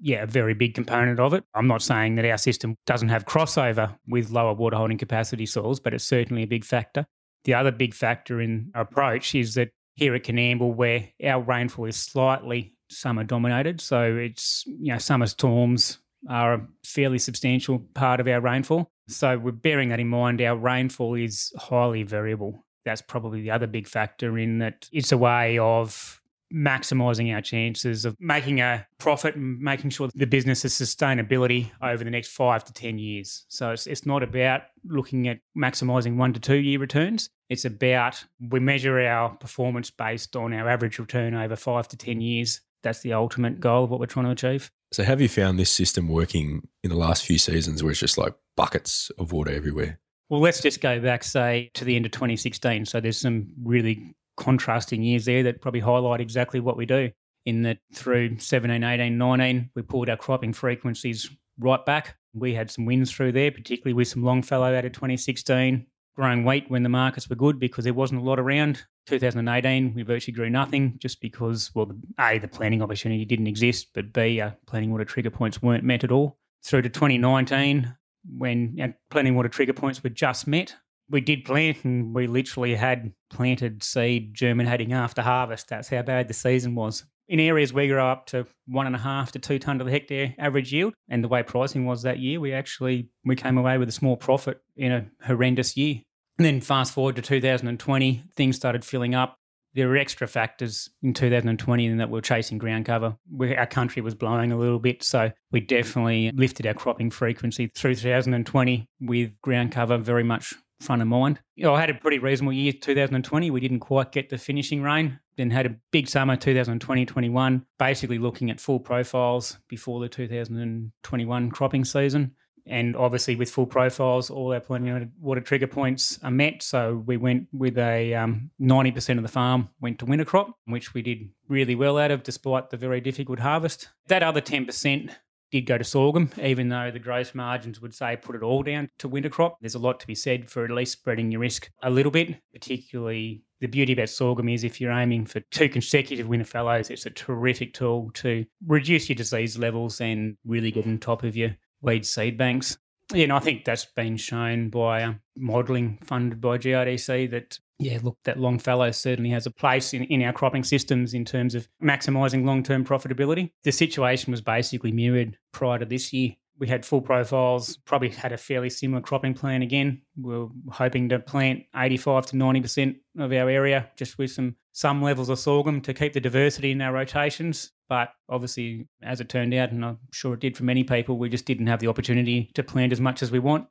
Yeah, 0.00 0.22
a 0.22 0.26
very 0.26 0.54
big 0.54 0.74
component 0.74 1.20
of 1.20 1.34
it. 1.34 1.44
I'm 1.54 1.66
not 1.66 1.82
saying 1.82 2.16
that 2.16 2.24
our 2.24 2.38
system 2.38 2.76
doesn't 2.86 3.08
have 3.08 3.26
crossover 3.26 3.96
with 4.06 4.30
lower 4.30 4.54
water 4.54 4.76
holding 4.76 4.98
capacity 4.98 5.46
soils, 5.46 5.80
but 5.80 5.94
it's 5.94 6.04
certainly 6.04 6.42
a 6.42 6.46
big 6.46 6.64
factor. 6.64 7.06
The 7.44 7.54
other 7.54 7.70
big 7.70 7.94
factor 7.94 8.40
in 8.40 8.70
our 8.74 8.82
approach 8.82 9.34
is 9.34 9.54
that 9.54 9.70
here 9.94 10.14
at 10.14 10.24
Coonamble, 10.24 10.74
where 10.74 11.08
our 11.24 11.40
rainfall 11.40 11.84
is 11.84 11.96
slightly 11.96 12.74
summer 12.90 13.24
dominated, 13.24 13.80
so 13.80 14.16
it's, 14.16 14.64
you 14.66 14.92
know, 14.92 14.98
summer 14.98 15.26
storms 15.26 15.98
are 16.28 16.54
a 16.54 16.66
fairly 16.84 17.18
substantial 17.18 17.78
part 17.94 18.20
of 18.20 18.26
our 18.26 18.40
rainfall. 18.40 18.90
So 19.08 19.38
we're 19.38 19.52
bearing 19.52 19.90
that 19.90 20.00
in 20.00 20.08
mind. 20.08 20.40
Our 20.40 20.56
rainfall 20.56 21.14
is 21.14 21.52
highly 21.58 22.02
variable. 22.02 22.64
That's 22.84 23.02
probably 23.02 23.42
the 23.42 23.50
other 23.50 23.66
big 23.66 23.86
factor 23.86 24.38
in 24.38 24.58
that 24.58 24.88
it's 24.92 25.12
a 25.12 25.18
way 25.18 25.58
of 25.58 26.22
maximizing 26.54 27.34
our 27.34 27.40
chances 27.40 28.04
of 28.04 28.16
making 28.20 28.60
a 28.60 28.86
profit 28.98 29.34
and 29.34 29.58
making 29.58 29.90
sure 29.90 30.08
the 30.14 30.26
business 30.26 30.62
has 30.62 30.72
sustainability 30.72 31.70
over 31.82 32.04
the 32.04 32.10
next 32.10 32.28
five 32.28 32.64
to 32.64 32.72
10 32.72 32.98
years. 32.98 33.44
So 33.48 33.72
it's, 33.72 33.86
it's 33.86 34.06
not 34.06 34.22
about 34.22 34.62
looking 34.84 35.26
at 35.26 35.40
maximizing 35.56 36.16
one 36.16 36.32
to 36.32 36.40
two 36.40 36.56
year 36.56 36.78
returns. 36.78 37.28
It's 37.48 37.64
about 37.64 38.24
we 38.40 38.60
measure 38.60 39.00
our 39.00 39.30
performance 39.30 39.90
based 39.90 40.36
on 40.36 40.52
our 40.52 40.68
average 40.68 40.98
return 40.98 41.34
over 41.34 41.56
five 41.56 41.88
to 41.88 41.96
10 41.96 42.20
years. 42.20 42.60
That's 42.82 43.00
the 43.00 43.14
ultimate 43.14 43.60
goal 43.60 43.84
of 43.84 43.90
what 43.90 43.98
we're 43.98 44.06
trying 44.06 44.26
to 44.26 44.32
achieve. 44.32 44.70
So, 44.92 45.02
have 45.02 45.20
you 45.20 45.28
found 45.28 45.58
this 45.58 45.70
system 45.70 46.08
working 46.08 46.68
in 46.84 46.90
the 46.90 46.96
last 46.96 47.24
few 47.24 47.38
seasons 47.38 47.82
where 47.82 47.90
it's 47.90 48.00
just 48.00 48.18
like 48.18 48.34
buckets 48.56 49.10
of 49.18 49.32
water 49.32 49.50
everywhere? 49.50 49.98
Well, 50.28 50.40
let's 50.40 50.60
just 50.60 50.80
go 50.80 51.00
back, 51.00 51.24
say, 51.24 51.70
to 51.74 51.84
the 51.84 51.96
end 51.96 52.06
of 52.06 52.12
2016. 52.12 52.86
So, 52.86 53.00
there's 53.00 53.16
some 53.16 53.48
really 53.62 54.14
contrasting 54.36 55.02
years 55.02 55.24
there 55.24 55.42
that 55.44 55.60
probably 55.60 55.80
highlight 55.80 56.20
exactly 56.20 56.60
what 56.60 56.76
we 56.76 56.86
do. 56.86 57.10
In 57.46 57.62
that 57.62 57.78
through 57.92 58.38
17, 58.38 58.82
18, 58.82 59.18
19, 59.18 59.70
we 59.74 59.82
pulled 59.82 60.08
our 60.08 60.16
cropping 60.16 60.52
frequencies 60.52 61.30
right 61.58 61.84
back. 61.84 62.16
We 62.32 62.54
had 62.54 62.70
some 62.70 62.86
wins 62.86 63.12
through 63.12 63.32
there, 63.32 63.50
particularly 63.50 63.92
with 63.92 64.08
some 64.08 64.24
long 64.24 64.42
fallow 64.42 64.74
out 64.74 64.84
of 64.84 64.92
2016, 64.92 65.86
growing 66.16 66.44
wheat 66.44 66.70
when 66.70 66.82
the 66.82 66.88
markets 66.88 67.28
were 67.28 67.36
good 67.36 67.60
because 67.60 67.84
there 67.84 67.94
wasn't 67.94 68.20
a 68.20 68.24
lot 68.24 68.40
around. 68.40 68.84
2018, 69.06 69.94
we 69.94 70.02
virtually 70.02 70.34
grew 70.34 70.48
nothing 70.48 70.94
just 70.98 71.20
because, 71.20 71.70
well, 71.74 71.92
A, 72.18 72.38
the 72.38 72.48
planting 72.48 72.82
opportunity 72.82 73.24
didn't 73.26 73.46
exist, 73.46 73.88
but 73.94 74.12
B, 74.12 74.40
uh, 74.40 74.52
planting 74.66 74.90
water 74.90 75.04
trigger 75.04 75.30
points 75.30 75.62
weren't 75.62 75.84
met 75.84 76.04
at 76.04 76.10
all. 76.10 76.38
Through 76.64 76.82
to 76.82 76.88
2019, 76.88 77.94
when 78.36 78.78
our 78.80 78.94
planting 79.10 79.34
water 79.34 79.50
trigger 79.50 79.74
points 79.74 80.02
were 80.02 80.10
just 80.10 80.46
met, 80.46 80.74
we 81.14 81.20
did 81.20 81.44
plant 81.44 81.84
and 81.84 82.12
we 82.12 82.26
literally 82.26 82.74
had 82.74 83.12
planted 83.30 83.84
seed 83.84 84.34
germinating 84.34 84.92
after 84.92 85.22
harvest. 85.22 85.68
That's 85.68 85.88
how 85.88 86.02
bad 86.02 86.26
the 86.26 86.34
season 86.34 86.74
was. 86.74 87.04
In 87.28 87.38
areas 87.38 87.72
we 87.72 87.86
grow 87.86 88.10
up 88.10 88.26
to 88.26 88.48
one 88.66 88.88
and 88.88 88.96
a 88.96 88.98
half 88.98 89.30
to 89.32 89.38
two 89.38 89.60
tonne 89.60 89.78
to 89.78 89.84
the 89.84 89.92
hectare 89.92 90.34
average 90.40 90.72
yield, 90.72 90.92
and 91.08 91.22
the 91.22 91.28
way 91.28 91.44
pricing 91.44 91.86
was 91.86 92.02
that 92.02 92.18
year, 92.18 92.40
we 92.40 92.52
actually 92.52 93.10
we 93.24 93.36
came 93.36 93.56
away 93.56 93.78
with 93.78 93.88
a 93.88 93.92
small 93.92 94.16
profit 94.16 94.60
in 94.76 94.90
a 94.90 95.06
horrendous 95.24 95.76
year. 95.76 96.00
And 96.36 96.44
then 96.44 96.60
fast 96.60 96.92
forward 96.92 97.14
to 97.14 97.22
2020, 97.22 98.24
things 98.34 98.56
started 98.56 98.84
filling 98.84 99.14
up. 99.14 99.36
There 99.74 99.88
were 99.88 99.96
extra 99.96 100.26
factors 100.26 100.90
in 101.00 101.14
2020 101.14 101.86
in 101.86 101.98
that 101.98 102.08
we 102.08 102.14
were 102.14 102.22
chasing 102.22 102.58
ground 102.58 102.86
cover. 102.86 103.16
We, 103.30 103.56
our 103.56 103.66
country 103.66 104.02
was 104.02 104.16
blowing 104.16 104.50
a 104.50 104.58
little 104.58 104.80
bit, 104.80 105.04
so 105.04 105.30
we 105.52 105.60
definitely 105.60 106.32
lifted 106.34 106.66
our 106.66 106.74
cropping 106.74 107.10
frequency 107.10 107.70
through 107.74 107.94
2020 107.94 108.88
with 109.00 109.40
ground 109.42 109.70
cover 109.70 109.96
very 109.96 110.24
much 110.24 110.54
front 110.80 111.02
of 111.02 111.08
mind. 111.08 111.40
You 111.56 111.64
know, 111.64 111.74
I 111.74 111.80
had 111.80 111.90
a 111.90 111.94
pretty 111.94 112.18
reasonable 112.18 112.52
year 112.52 112.72
2020. 112.72 113.50
We 113.50 113.60
didn't 113.60 113.80
quite 113.80 114.12
get 114.12 114.30
the 114.30 114.38
finishing 114.38 114.82
rain. 114.82 115.18
Then 115.36 115.50
had 115.50 115.66
a 115.66 115.76
big 115.90 116.08
summer 116.08 116.36
2020 116.36 117.06
21, 117.06 117.66
basically 117.78 118.18
looking 118.18 118.50
at 118.50 118.60
full 118.60 118.78
profiles 118.78 119.58
before 119.68 120.00
the 120.00 120.08
2021 120.08 121.50
cropping 121.50 121.84
season. 121.84 122.32
And 122.66 122.96
obviously, 122.96 123.36
with 123.36 123.50
full 123.50 123.66
profiles, 123.66 124.30
all 124.30 124.52
our 124.52 124.60
planting 124.60 125.12
water 125.20 125.42
trigger 125.42 125.66
points 125.66 126.18
are 126.22 126.30
met. 126.30 126.62
So 126.62 127.02
we 127.04 127.18
went 127.18 127.48
with 127.52 127.76
a 127.76 128.14
um, 128.14 128.50
90% 128.60 129.18
of 129.18 129.22
the 129.22 129.28
farm 129.28 129.68
went 129.80 129.98
to 129.98 130.06
winter 130.06 130.24
crop, 130.24 130.56
which 130.64 130.94
we 130.94 131.02
did 131.02 131.28
really 131.48 131.74
well 131.74 131.98
out 131.98 132.10
of 132.10 132.22
despite 132.22 132.70
the 132.70 132.78
very 132.78 133.02
difficult 133.02 133.40
harvest. 133.40 133.88
That 134.06 134.22
other 134.22 134.40
10% 134.40 135.10
did 135.54 135.66
go 135.66 135.78
to 135.78 135.84
sorghum, 135.84 136.30
even 136.42 136.68
though 136.68 136.90
the 136.90 136.98
gross 136.98 137.32
margins 137.32 137.80
would 137.80 137.94
say 137.94 138.16
put 138.16 138.34
it 138.34 138.42
all 138.42 138.64
down 138.64 138.90
to 138.98 139.06
winter 139.06 139.28
crop. 139.28 139.56
There's 139.60 139.76
a 139.76 139.78
lot 139.78 140.00
to 140.00 140.06
be 140.06 140.14
said 140.14 140.50
for 140.50 140.64
at 140.64 140.70
least 140.72 140.92
spreading 140.92 141.30
your 141.30 141.40
risk 141.40 141.70
a 141.80 141.90
little 141.90 142.10
bit, 142.10 142.40
particularly 142.52 143.44
the 143.60 143.68
beauty 143.68 143.92
about 143.92 144.08
sorghum 144.08 144.48
is 144.48 144.64
if 144.64 144.80
you're 144.80 144.90
aiming 144.90 145.26
for 145.26 145.38
two 145.52 145.68
consecutive 145.68 146.26
winter 146.26 146.44
fallows, 146.44 146.90
it's 146.90 147.06
a 147.06 147.10
terrific 147.10 147.72
tool 147.72 148.10
to 148.14 148.44
reduce 148.66 149.08
your 149.08 149.14
disease 149.14 149.56
levels 149.56 150.00
and 150.00 150.36
really 150.44 150.72
get 150.72 150.86
on 150.86 150.98
top 150.98 151.22
of 151.22 151.36
your 151.36 151.54
weed 151.80 152.04
seed 152.04 152.36
banks. 152.36 152.76
Yeah, 153.14 153.24
and 153.24 153.32
I 153.32 153.38
think 153.38 153.64
that's 153.64 153.84
been 153.84 154.16
shown 154.16 154.70
by 154.70 155.02
uh, 155.02 155.14
modelling 155.36 155.98
funded 156.02 156.40
by 156.40 156.58
GRDC 156.58 157.30
that, 157.30 157.58
yeah, 157.78 157.98
look, 158.02 158.18
that 158.24 158.38
long 158.38 158.58
fallow 158.58 158.90
certainly 158.90 159.30
has 159.30 159.46
a 159.46 159.50
place 159.50 159.94
in, 159.94 160.02
in 160.04 160.22
our 160.22 160.32
cropping 160.32 160.64
systems 160.64 161.14
in 161.14 161.24
terms 161.24 161.54
of 161.54 161.68
maximising 161.82 162.44
long 162.44 162.62
term 162.62 162.84
profitability. 162.84 163.52
The 163.62 163.72
situation 163.72 164.30
was 164.30 164.40
basically 164.40 164.92
mirrored 164.92 165.38
prior 165.52 165.78
to 165.78 165.84
this 165.84 166.12
year. 166.12 166.32
We 166.58 166.68
had 166.68 166.86
full 166.86 167.00
profiles, 167.00 167.76
probably 167.78 168.10
had 168.10 168.32
a 168.32 168.38
fairly 168.38 168.70
similar 168.70 169.02
cropping 169.02 169.34
plan 169.34 169.62
again. 169.62 170.02
We 170.20 170.34
are 170.34 170.48
hoping 170.70 171.08
to 171.08 171.18
plant 171.18 171.64
85 171.74 172.26
to 172.26 172.36
90% 172.36 172.96
of 173.18 173.32
our 173.32 173.48
area 173.50 173.90
just 173.96 174.18
with 174.18 174.30
some 174.30 174.56
some 174.74 175.00
levels 175.00 175.28
of 175.28 175.38
sorghum 175.38 175.80
to 175.80 175.94
keep 175.94 176.12
the 176.12 176.20
diversity 176.20 176.72
in 176.72 176.80
our 176.80 176.92
rotations. 176.92 177.70
But 177.88 178.10
obviously, 178.28 178.88
as 179.02 179.20
it 179.20 179.28
turned 179.28 179.54
out, 179.54 179.70
and 179.70 179.84
I'm 179.84 179.98
sure 180.10 180.34
it 180.34 180.40
did 180.40 180.56
for 180.56 180.64
many 180.64 180.82
people, 180.82 181.16
we 181.16 181.28
just 181.28 181.44
didn't 181.44 181.68
have 181.68 181.78
the 181.78 181.86
opportunity 181.86 182.50
to 182.54 182.62
plant 182.64 182.92
as 182.92 183.00
much 183.00 183.22
as 183.22 183.30
we 183.30 183.38
want. 183.38 183.68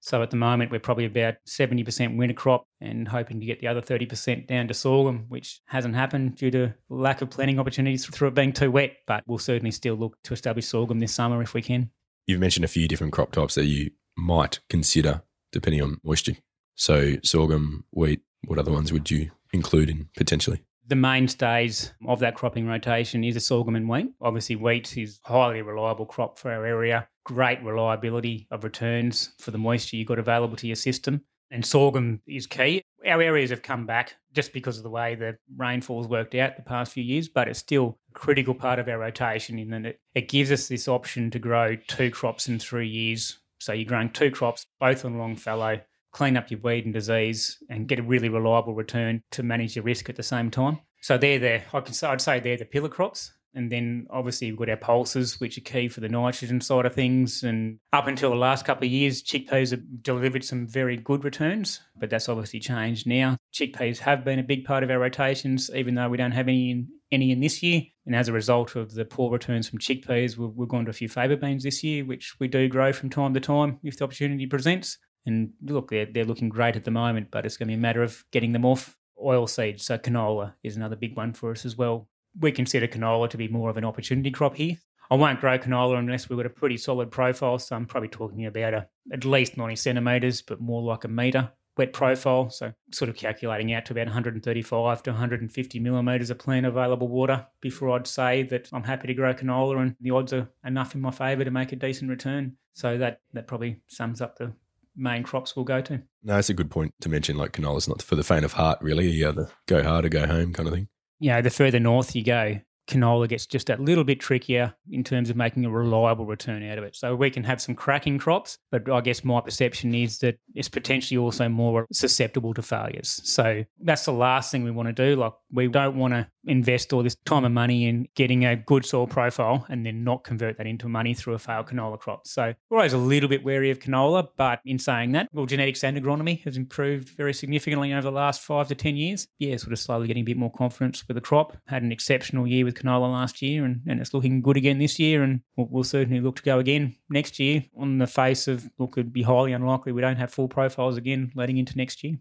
So 0.00 0.20
at 0.20 0.30
the 0.30 0.36
moment, 0.36 0.72
we're 0.72 0.80
probably 0.80 1.04
about 1.04 1.36
70% 1.46 2.16
winter 2.16 2.34
crop 2.34 2.66
and 2.80 3.06
hoping 3.06 3.38
to 3.38 3.46
get 3.46 3.60
the 3.60 3.68
other 3.68 3.80
30% 3.80 4.48
down 4.48 4.66
to 4.66 4.74
sorghum, 4.74 5.26
which 5.28 5.60
hasn't 5.66 5.94
happened 5.94 6.36
due 6.36 6.50
to 6.50 6.74
lack 6.88 7.22
of 7.22 7.30
planting 7.30 7.60
opportunities 7.60 8.04
through 8.04 8.28
it 8.28 8.34
being 8.34 8.52
too 8.52 8.70
wet. 8.70 8.96
But 9.06 9.22
we'll 9.26 9.38
certainly 9.38 9.70
still 9.70 9.94
look 9.94 10.18
to 10.24 10.34
establish 10.34 10.66
sorghum 10.66 10.98
this 10.98 11.14
summer 11.14 11.40
if 11.40 11.54
we 11.54 11.62
can. 11.62 11.90
You've 12.26 12.40
mentioned 12.40 12.64
a 12.64 12.68
few 12.68 12.88
different 12.88 13.12
crop 13.12 13.32
types 13.32 13.54
that 13.56 13.66
you 13.66 13.90
might 14.16 14.60
consider 14.68 15.22
depending 15.50 15.82
on 15.82 16.00
moisture. 16.02 16.36
So 16.74 17.16
sorghum, 17.22 17.84
wheat, 17.90 18.20
what 18.46 18.58
other 18.58 18.72
ones 18.72 18.92
would 18.92 19.10
you 19.10 19.30
include 19.52 19.90
in 19.90 20.08
potentially? 20.16 20.62
The 20.86 20.96
mainstays 20.96 21.92
of 22.06 22.18
that 22.20 22.34
cropping 22.34 22.66
rotation 22.66 23.22
is 23.22 23.36
a 23.36 23.40
sorghum 23.40 23.76
and 23.76 23.88
wheat. 23.88 24.08
Obviously, 24.20 24.56
wheat 24.56 24.96
is 24.96 25.20
highly 25.24 25.62
reliable 25.62 26.06
crop 26.06 26.38
for 26.38 26.50
our 26.50 26.66
area, 26.66 27.08
great 27.24 27.62
reliability 27.62 28.48
of 28.50 28.64
returns 28.64 29.32
for 29.38 29.52
the 29.52 29.58
moisture 29.58 29.96
you've 29.96 30.08
got 30.08 30.18
available 30.18 30.56
to 30.56 30.66
your 30.66 30.76
system. 30.76 31.22
And 31.50 31.64
sorghum 31.64 32.20
is 32.26 32.46
key. 32.46 32.82
Our 33.06 33.22
areas 33.22 33.50
have 33.50 33.62
come 33.62 33.86
back 33.86 34.16
just 34.32 34.52
because 34.52 34.76
of 34.76 34.82
the 34.82 34.90
way 34.90 35.14
the 35.14 35.36
rainfall's 35.56 36.08
worked 36.08 36.34
out 36.34 36.56
the 36.56 36.62
past 36.62 36.92
few 36.92 37.02
years, 37.02 37.28
but 37.28 37.48
it's 37.48 37.58
still 37.58 37.98
a 38.10 38.12
critical 38.14 38.54
part 38.54 38.78
of 38.78 38.88
our 38.88 38.98
rotation 38.98 39.58
in 39.58 39.70
that 39.70 39.86
it, 39.86 40.00
it 40.14 40.28
gives 40.28 40.52
us 40.52 40.68
this 40.68 40.88
option 40.88 41.30
to 41.30 41.38
grow 41.38 41.76
two 41.88 42.10
crops 42.10 42.48
in 42.48 42.58
three 42.58 42.88
years. 42.88 43.38
So 43.58 43.72
you're 43.72 43.88
growing 43.88 44.10
two 44.10 44.30
crops, 44.30 44.66
both 44.80 45.04
on 45.04 45.18
long 45.18 45.36
fallow, 45.36 45.80
clean 46.12 46.36
up 46.36 46.50
your 46.50 46.60
weed 46.60 46.84
and 46.84 46.94
disease, 46.94 47.58
and 47.68 47.88
get 47.88 47.98
a 47.98 48.02
really 48.02 48.28
reliable 48.28 48.74
return 48.74 49.22
to 49.32 49.42
manage 49.42 49.76
your 49.76 49.84
risk 49.84 50.08
at 50.08 50.16
the 50.16 50.22
same 50.22 50.50
time. 50.50 50.80
So 51.00 51.18
they're 51.18 51.38
the 51.38 51.62
I 51.72 51.80
can 51.80 51.94
I'd 52.08 52.20
say 52.20 52.40
they're 52.40 52.56
the 52.56 52.64
pillar 52.64 52.88
crops. 52.88 53.32
And 53.54 53.70
then 53.70 54.06
obviously 54.10 54.50
we've 54.50 54.58
got 54.58 54.70
our 54.70 54.76
pulses, 54.76 55.38
which 55.40 55.58
are 55.58 55.62
key 55.62 55.88
for 55.88 56.00
the 56.00 56.08
nitrogen 56.08 56.60
side 56.60 56.86
of 56.86 56.94
things. 56.94 57.42
And 57.42 57.78
up 57.92 58.06
until 58.06 58.30
the 58.30 58.36
last 58.36 58.64
couple 58.64 58.86
of 58.86 58.92
years, 58.92 59.22
chickpeas 59.22 59.70
have 59.70 60.02
delivered 60.02 60.44
some 60.44 60.66
very 60.66 60.96
good 60.96 61.24
returns, 61.24 61.80
but 61.96 62.10
that's 62.10 62.28
obviously 62.28 62.60
changed 62.60 63.06
now. 63.06 63.36
Chickpeas 63.52 63.98
have 63.98 64.24
been 64.24 64.38
a 64.38 64.44
big 64.44 64.64
part 64.64 64.82
of 64.82 64.90
our 64.90 64.98
rotations, 64.98 65.70
even 65.74 65.94
though 65.94 66.08
we 66.08 66.16
don't 66.16 66.32
have 66.32 66.48
any 66.48 66.70
in, 66.70 66.88
any 67.10 67.30
in 67.30 67.40
this 67.40 67.62
year. 67.62 67.82
And 68.06 68.16
as 68.16 68.28
a 68.28 68.32
result 68.32 68.74
of 68.74 68.94
the 68.94 69.04
poor 69.04 69.30
returns 69.30 69.68
from 69.68 69.78
chickpeas, 69.78 70.36
we've, 70.36 70.54
we've 70.54 70.68
gone 70.68 70.86
to 70.86 70.90
a 70.90 70.94
few 70.94 71.08
faba 71.08 71.38
beans 71.38 71.62
this 71.62 71.84
year, 71.84 72.04
which 72.04 72.34
we 72.40 72.48
do 72.48 72.68
grow 72.68 72.92
from 72.92 73.10
time 73.10 73.34
to 73.34 73.40
time 73.40 73.78
if 73.82 73.98
the 73.98 74.04
opportunity 74.04 74.46
presents. 74.46 74.98
And 75.26 75.50
look, 75.62 75.90
they're, 75.90 76.06
they're 76.06 76.24
looking 76.24 76.48
great 76.48 76.74
at 76.74 76.84
the 76.84 76.90
moment, 76.90 77.28
but 77.30 77.46
it's 77.46 77.56
going 77.56 77.68
to 77.68 77.72
be 77.72 77.78
a 77.78 77.80
matter 77.80 78.02
of 78.02 78.24
getting 78.32 78.52
them 78.52 78.64
off. 78.64 78.96
Oil 79.24 79.46
seeds, 79.46 79.86
so 79.86 79.98
canola 79.98 80.54
is 80.64 80.74
another 80.74 80.96
big 80.96 81.16
one 81.16 81.32
for 81.32 81.52
us 81.52 81.64
as 81.64 81.76
well. 81.76 82.08
We 82.38 82.52
consider 82.52 82.86
canola 82.86 83.28
to 83.30 83.36
be 83.36 83.48
more 83.48 83.70
of 83.70 83.76
an 83.76 83.84
opportunity 83.84 84.30
crop 84.30 84.56
here. 84.56 84.76
I 85.10 85.16
won't 85.16 85.40
grow 85.40 85.58
canola 85.58 85.98
unless 85.98 86.28
we've 86.28 86.38
got 86.38 86.46
a 86.46 86.50
pretty 86.50 86.78
solid 86.78 87.10
profile, 87.10 87.58
so 87.58 87.76
I'm 87.76 87.86
probably 87.86 88.08
talking 88.08 88.46
about 88.46 88.72
a, 88.72 88.88
at 89.12 89.24
least 89.24 89.58
90 89.58 89.76
centimetres, 89.76 90.40
but 90.40 90.60
more 90.60 90.82
like 90.82 91.04
a 91.04 91.08
metre 91.08 91.52
wet 91.76 91.92
profile. 91.92 92.50
So, 92.50 92.72
sort 92.92 93.08
of 93.08 93.16
calculating 93.16 93.72
out 93.72 93.84
to 93.86 93.92
about 93.92 94.06
135 94.06 95.02
to 95.02 95.10
150 95.10 95.78
millimetres 95.80 96.30
of 96.30 96.38
plant 96.38 96.66
available 96.66 97.08
water 97.08 97.46
before 97.60 97.90
I'd 97.90 98.06
say 98.06 98.42
that 98.44 98.68
I'm 98.72 98.84
happy 98.84 99.08
to 99.08 99.14
grow 99.14 99.34
canola 99.34 99.82
and 99.82 99.96
the 100.00 100.10
odds 100.10 100.32
are 100.32 100.48
enough 100.64 100.94
in 100.94 101.00
my 101.00 101.10
favour 101.10 101.44
to 101.44 101.50
make 101.50 101.72
a 101.72 101.76
decent 101.76 102.10
return. 102.10 102.56
So, 102.74 102.98
that, 102.98 103.20
that 103.32 103.46
probably 103.46 103.82
sums 103.88 104.20
up 104.20 104.36
the 104.36 104.54
main 104.96 105.22
crops 105.22 105.56
we'll 105.56 105.64
go 105.64 105.80
to. 105.82 106.02
No, 106.22 106.38
it's 106.38 106.50
a 106.50 106.54
good 106.54 106.70
point 106.70 106.94
to 107.00 107.08
mention. 107.08 107.36
Like 107.36 107.52
canola 107.52 107.78
is 107.78 107.88
not 107.88 108.02
for 108.02 108.16
the 108.16 108.24
faint 108.24 108.44
of 108.44 108.54
heart, 108.54 108.78
really. 108.80 109.08
Yeah, 109.08 109.32
the 109.32 109.50
go 109.66 109.82
hard 109.82 110.04
or 110.04 110.08
go 110.08 110.26
home 110.26 110.52
kind 110.52 110.68
of 110.68 110.74
thing. 110.74 110.88
Yeah, 111.22 111.40
the 111.40 111.50
further 111.50 111.78
north 111.78 112.16
you 112.16 112.24
go, 112.24 112.58
canola 112.88 113.28
gets 113.28 113.46
just 113.46 113.68
that 113.68 113.80
little 113.80 114.02
bit 114.02 114.18
trickier 114.18 114.74
in 114.90 115.04
terms 115.04 115.30
of 115.30 115.36
making 115.36 115.64
a 115.64 115.70
reliable 115.70 116.26
return 116.26 116.68
out 116.68 116.78
of 116.78 116.84
it. 116.84 116.96
So 116.96 117.14
we 117.14 117.30
can 117.30 117.44
have 117.44 117.60
some 117.60 117.76
cracking 117.76 118.18
crops, 118.18 118.58
but 118.72 118.90
I 118.90 119.00
guess 119.00 119.22
my 119.22 119.40
perception 119.40 119.94
is 119.94 120.18
that 120.18 120.38
it's 120.54 120.68
potentially 120.68 121.16
also 121.16 121.48
more 121.48 121.86
susceptible 121.92 122.54
to 122.54 122.62
failures. 122.62 123.20
So 123.22 123.64
that's 123.80 124.04
the 124.04 124.12
last 124.12 124.50
thing 124.50 124.64
we 124.64 124.72
want 124.72 124.88
to 124.88 124.92
do. 124.92 125.14
Like 125.14 125.32
we 125.52 125.68
don't 125.68 125.96
want 125.96 126.14
to 126.14 126.26
invest 126.44 126.92
all 126.92 127.02
this 127.02 127.14
time 127.24 127.44
and 127.44 127.54
money 127.54 127.86
in 127.86 128.08
getting 128.14 128.44
a 128.44 128.56
good 128.56 128.84
soil 128.84 129.06
profile 129.06 129.64
and 129.68 129.86
then 129.86 130.02
not 130.02 130.24
convert 130.24 130.56
that 130.58 130.66
into 130.66 130.88
money 130.88 131.14
through 131.14 131.34
a 131.34 131.38
failed 131.38 131.66
canola 131.66 131.98
crop. 131.98 132.26
So 132.26 132.54
we're 132.68 132.78
always 132.78 132.92
a 132.92 132.98
little 132.98 133.28
bit 133.28 133.44
wary 133.44 133.70
of 133.70 133.78
canola, 133.78 134.28
but 134.36 134.60
in 134.64 134.78
saying 134.78 135.12
that, 135.12 135.28
well, 135.32 135.46
genetics 135.46 135.84
and 135.84 135.96
agronomy 135.96 136.42
has 136.42 136.56
improved 136.56 137.10
very 137.10 137.34
significantly 137.34 137.92
over 137.92 138.02
the 138.02 138.10
last 138.10 138.40
five 138.40 138.68
to 138.68 138.74
10 138.74 138.96
years. 138.96 139.28
Yeah, 139.38 139.56
sort 139.56 139.72
of 139.72 139.78
slowly 139.78 140.06
getting 140.06 140.22
a 140.22 140.26
bit 140.26 140.36
more 140.36 140.50
confidence 140.50 141.06
with 141.06 141.16
the 141.16 141.20
crop. 141.20 141.56
Had 141.66 141.82
an 141.82 141.92
exceptional 141.92 142.46
year 142.46 142.64
with 142.64 142.74
canola 142.74 143.12
last 143.12 143.42
year 143.42 143.64
and, 143.64 143.82
and 143.86 144.00
it's 144.00 144.14
looking 144.14 144.42
good 144.42 144.56
again 144.56 144.78
this 144.78 144.98
year. 144.98 145.22
And 145.22 145.42
we'll, 145.56 145.68
we'll 145.70 145.84
certainly 145.84 146.20
look 146.20 146.36
to 146.36 146.42
go 146.42 146.58
again 146.58 146.96
next 147.08 147.38
year 147.38 147.64
on 147.76 147.98
the 147.98 148.06
face 148.06 148.48
of, 148.48 148.70
look, 148.78 148.94
it'd 148.96 149.12
be 149.12 149.22
highly 149.22 149.52
unlikely 149.52 149.92
we 149.92 150.00
don't 150.00 150.16
have 150.16 150.32
full 150.32 150.48
profiles 150.48 150.96
again 150.96 151.32
leading 151.34 151.58
into 151.58 151.76
next 151.76 152.02
year. 152.02 152.16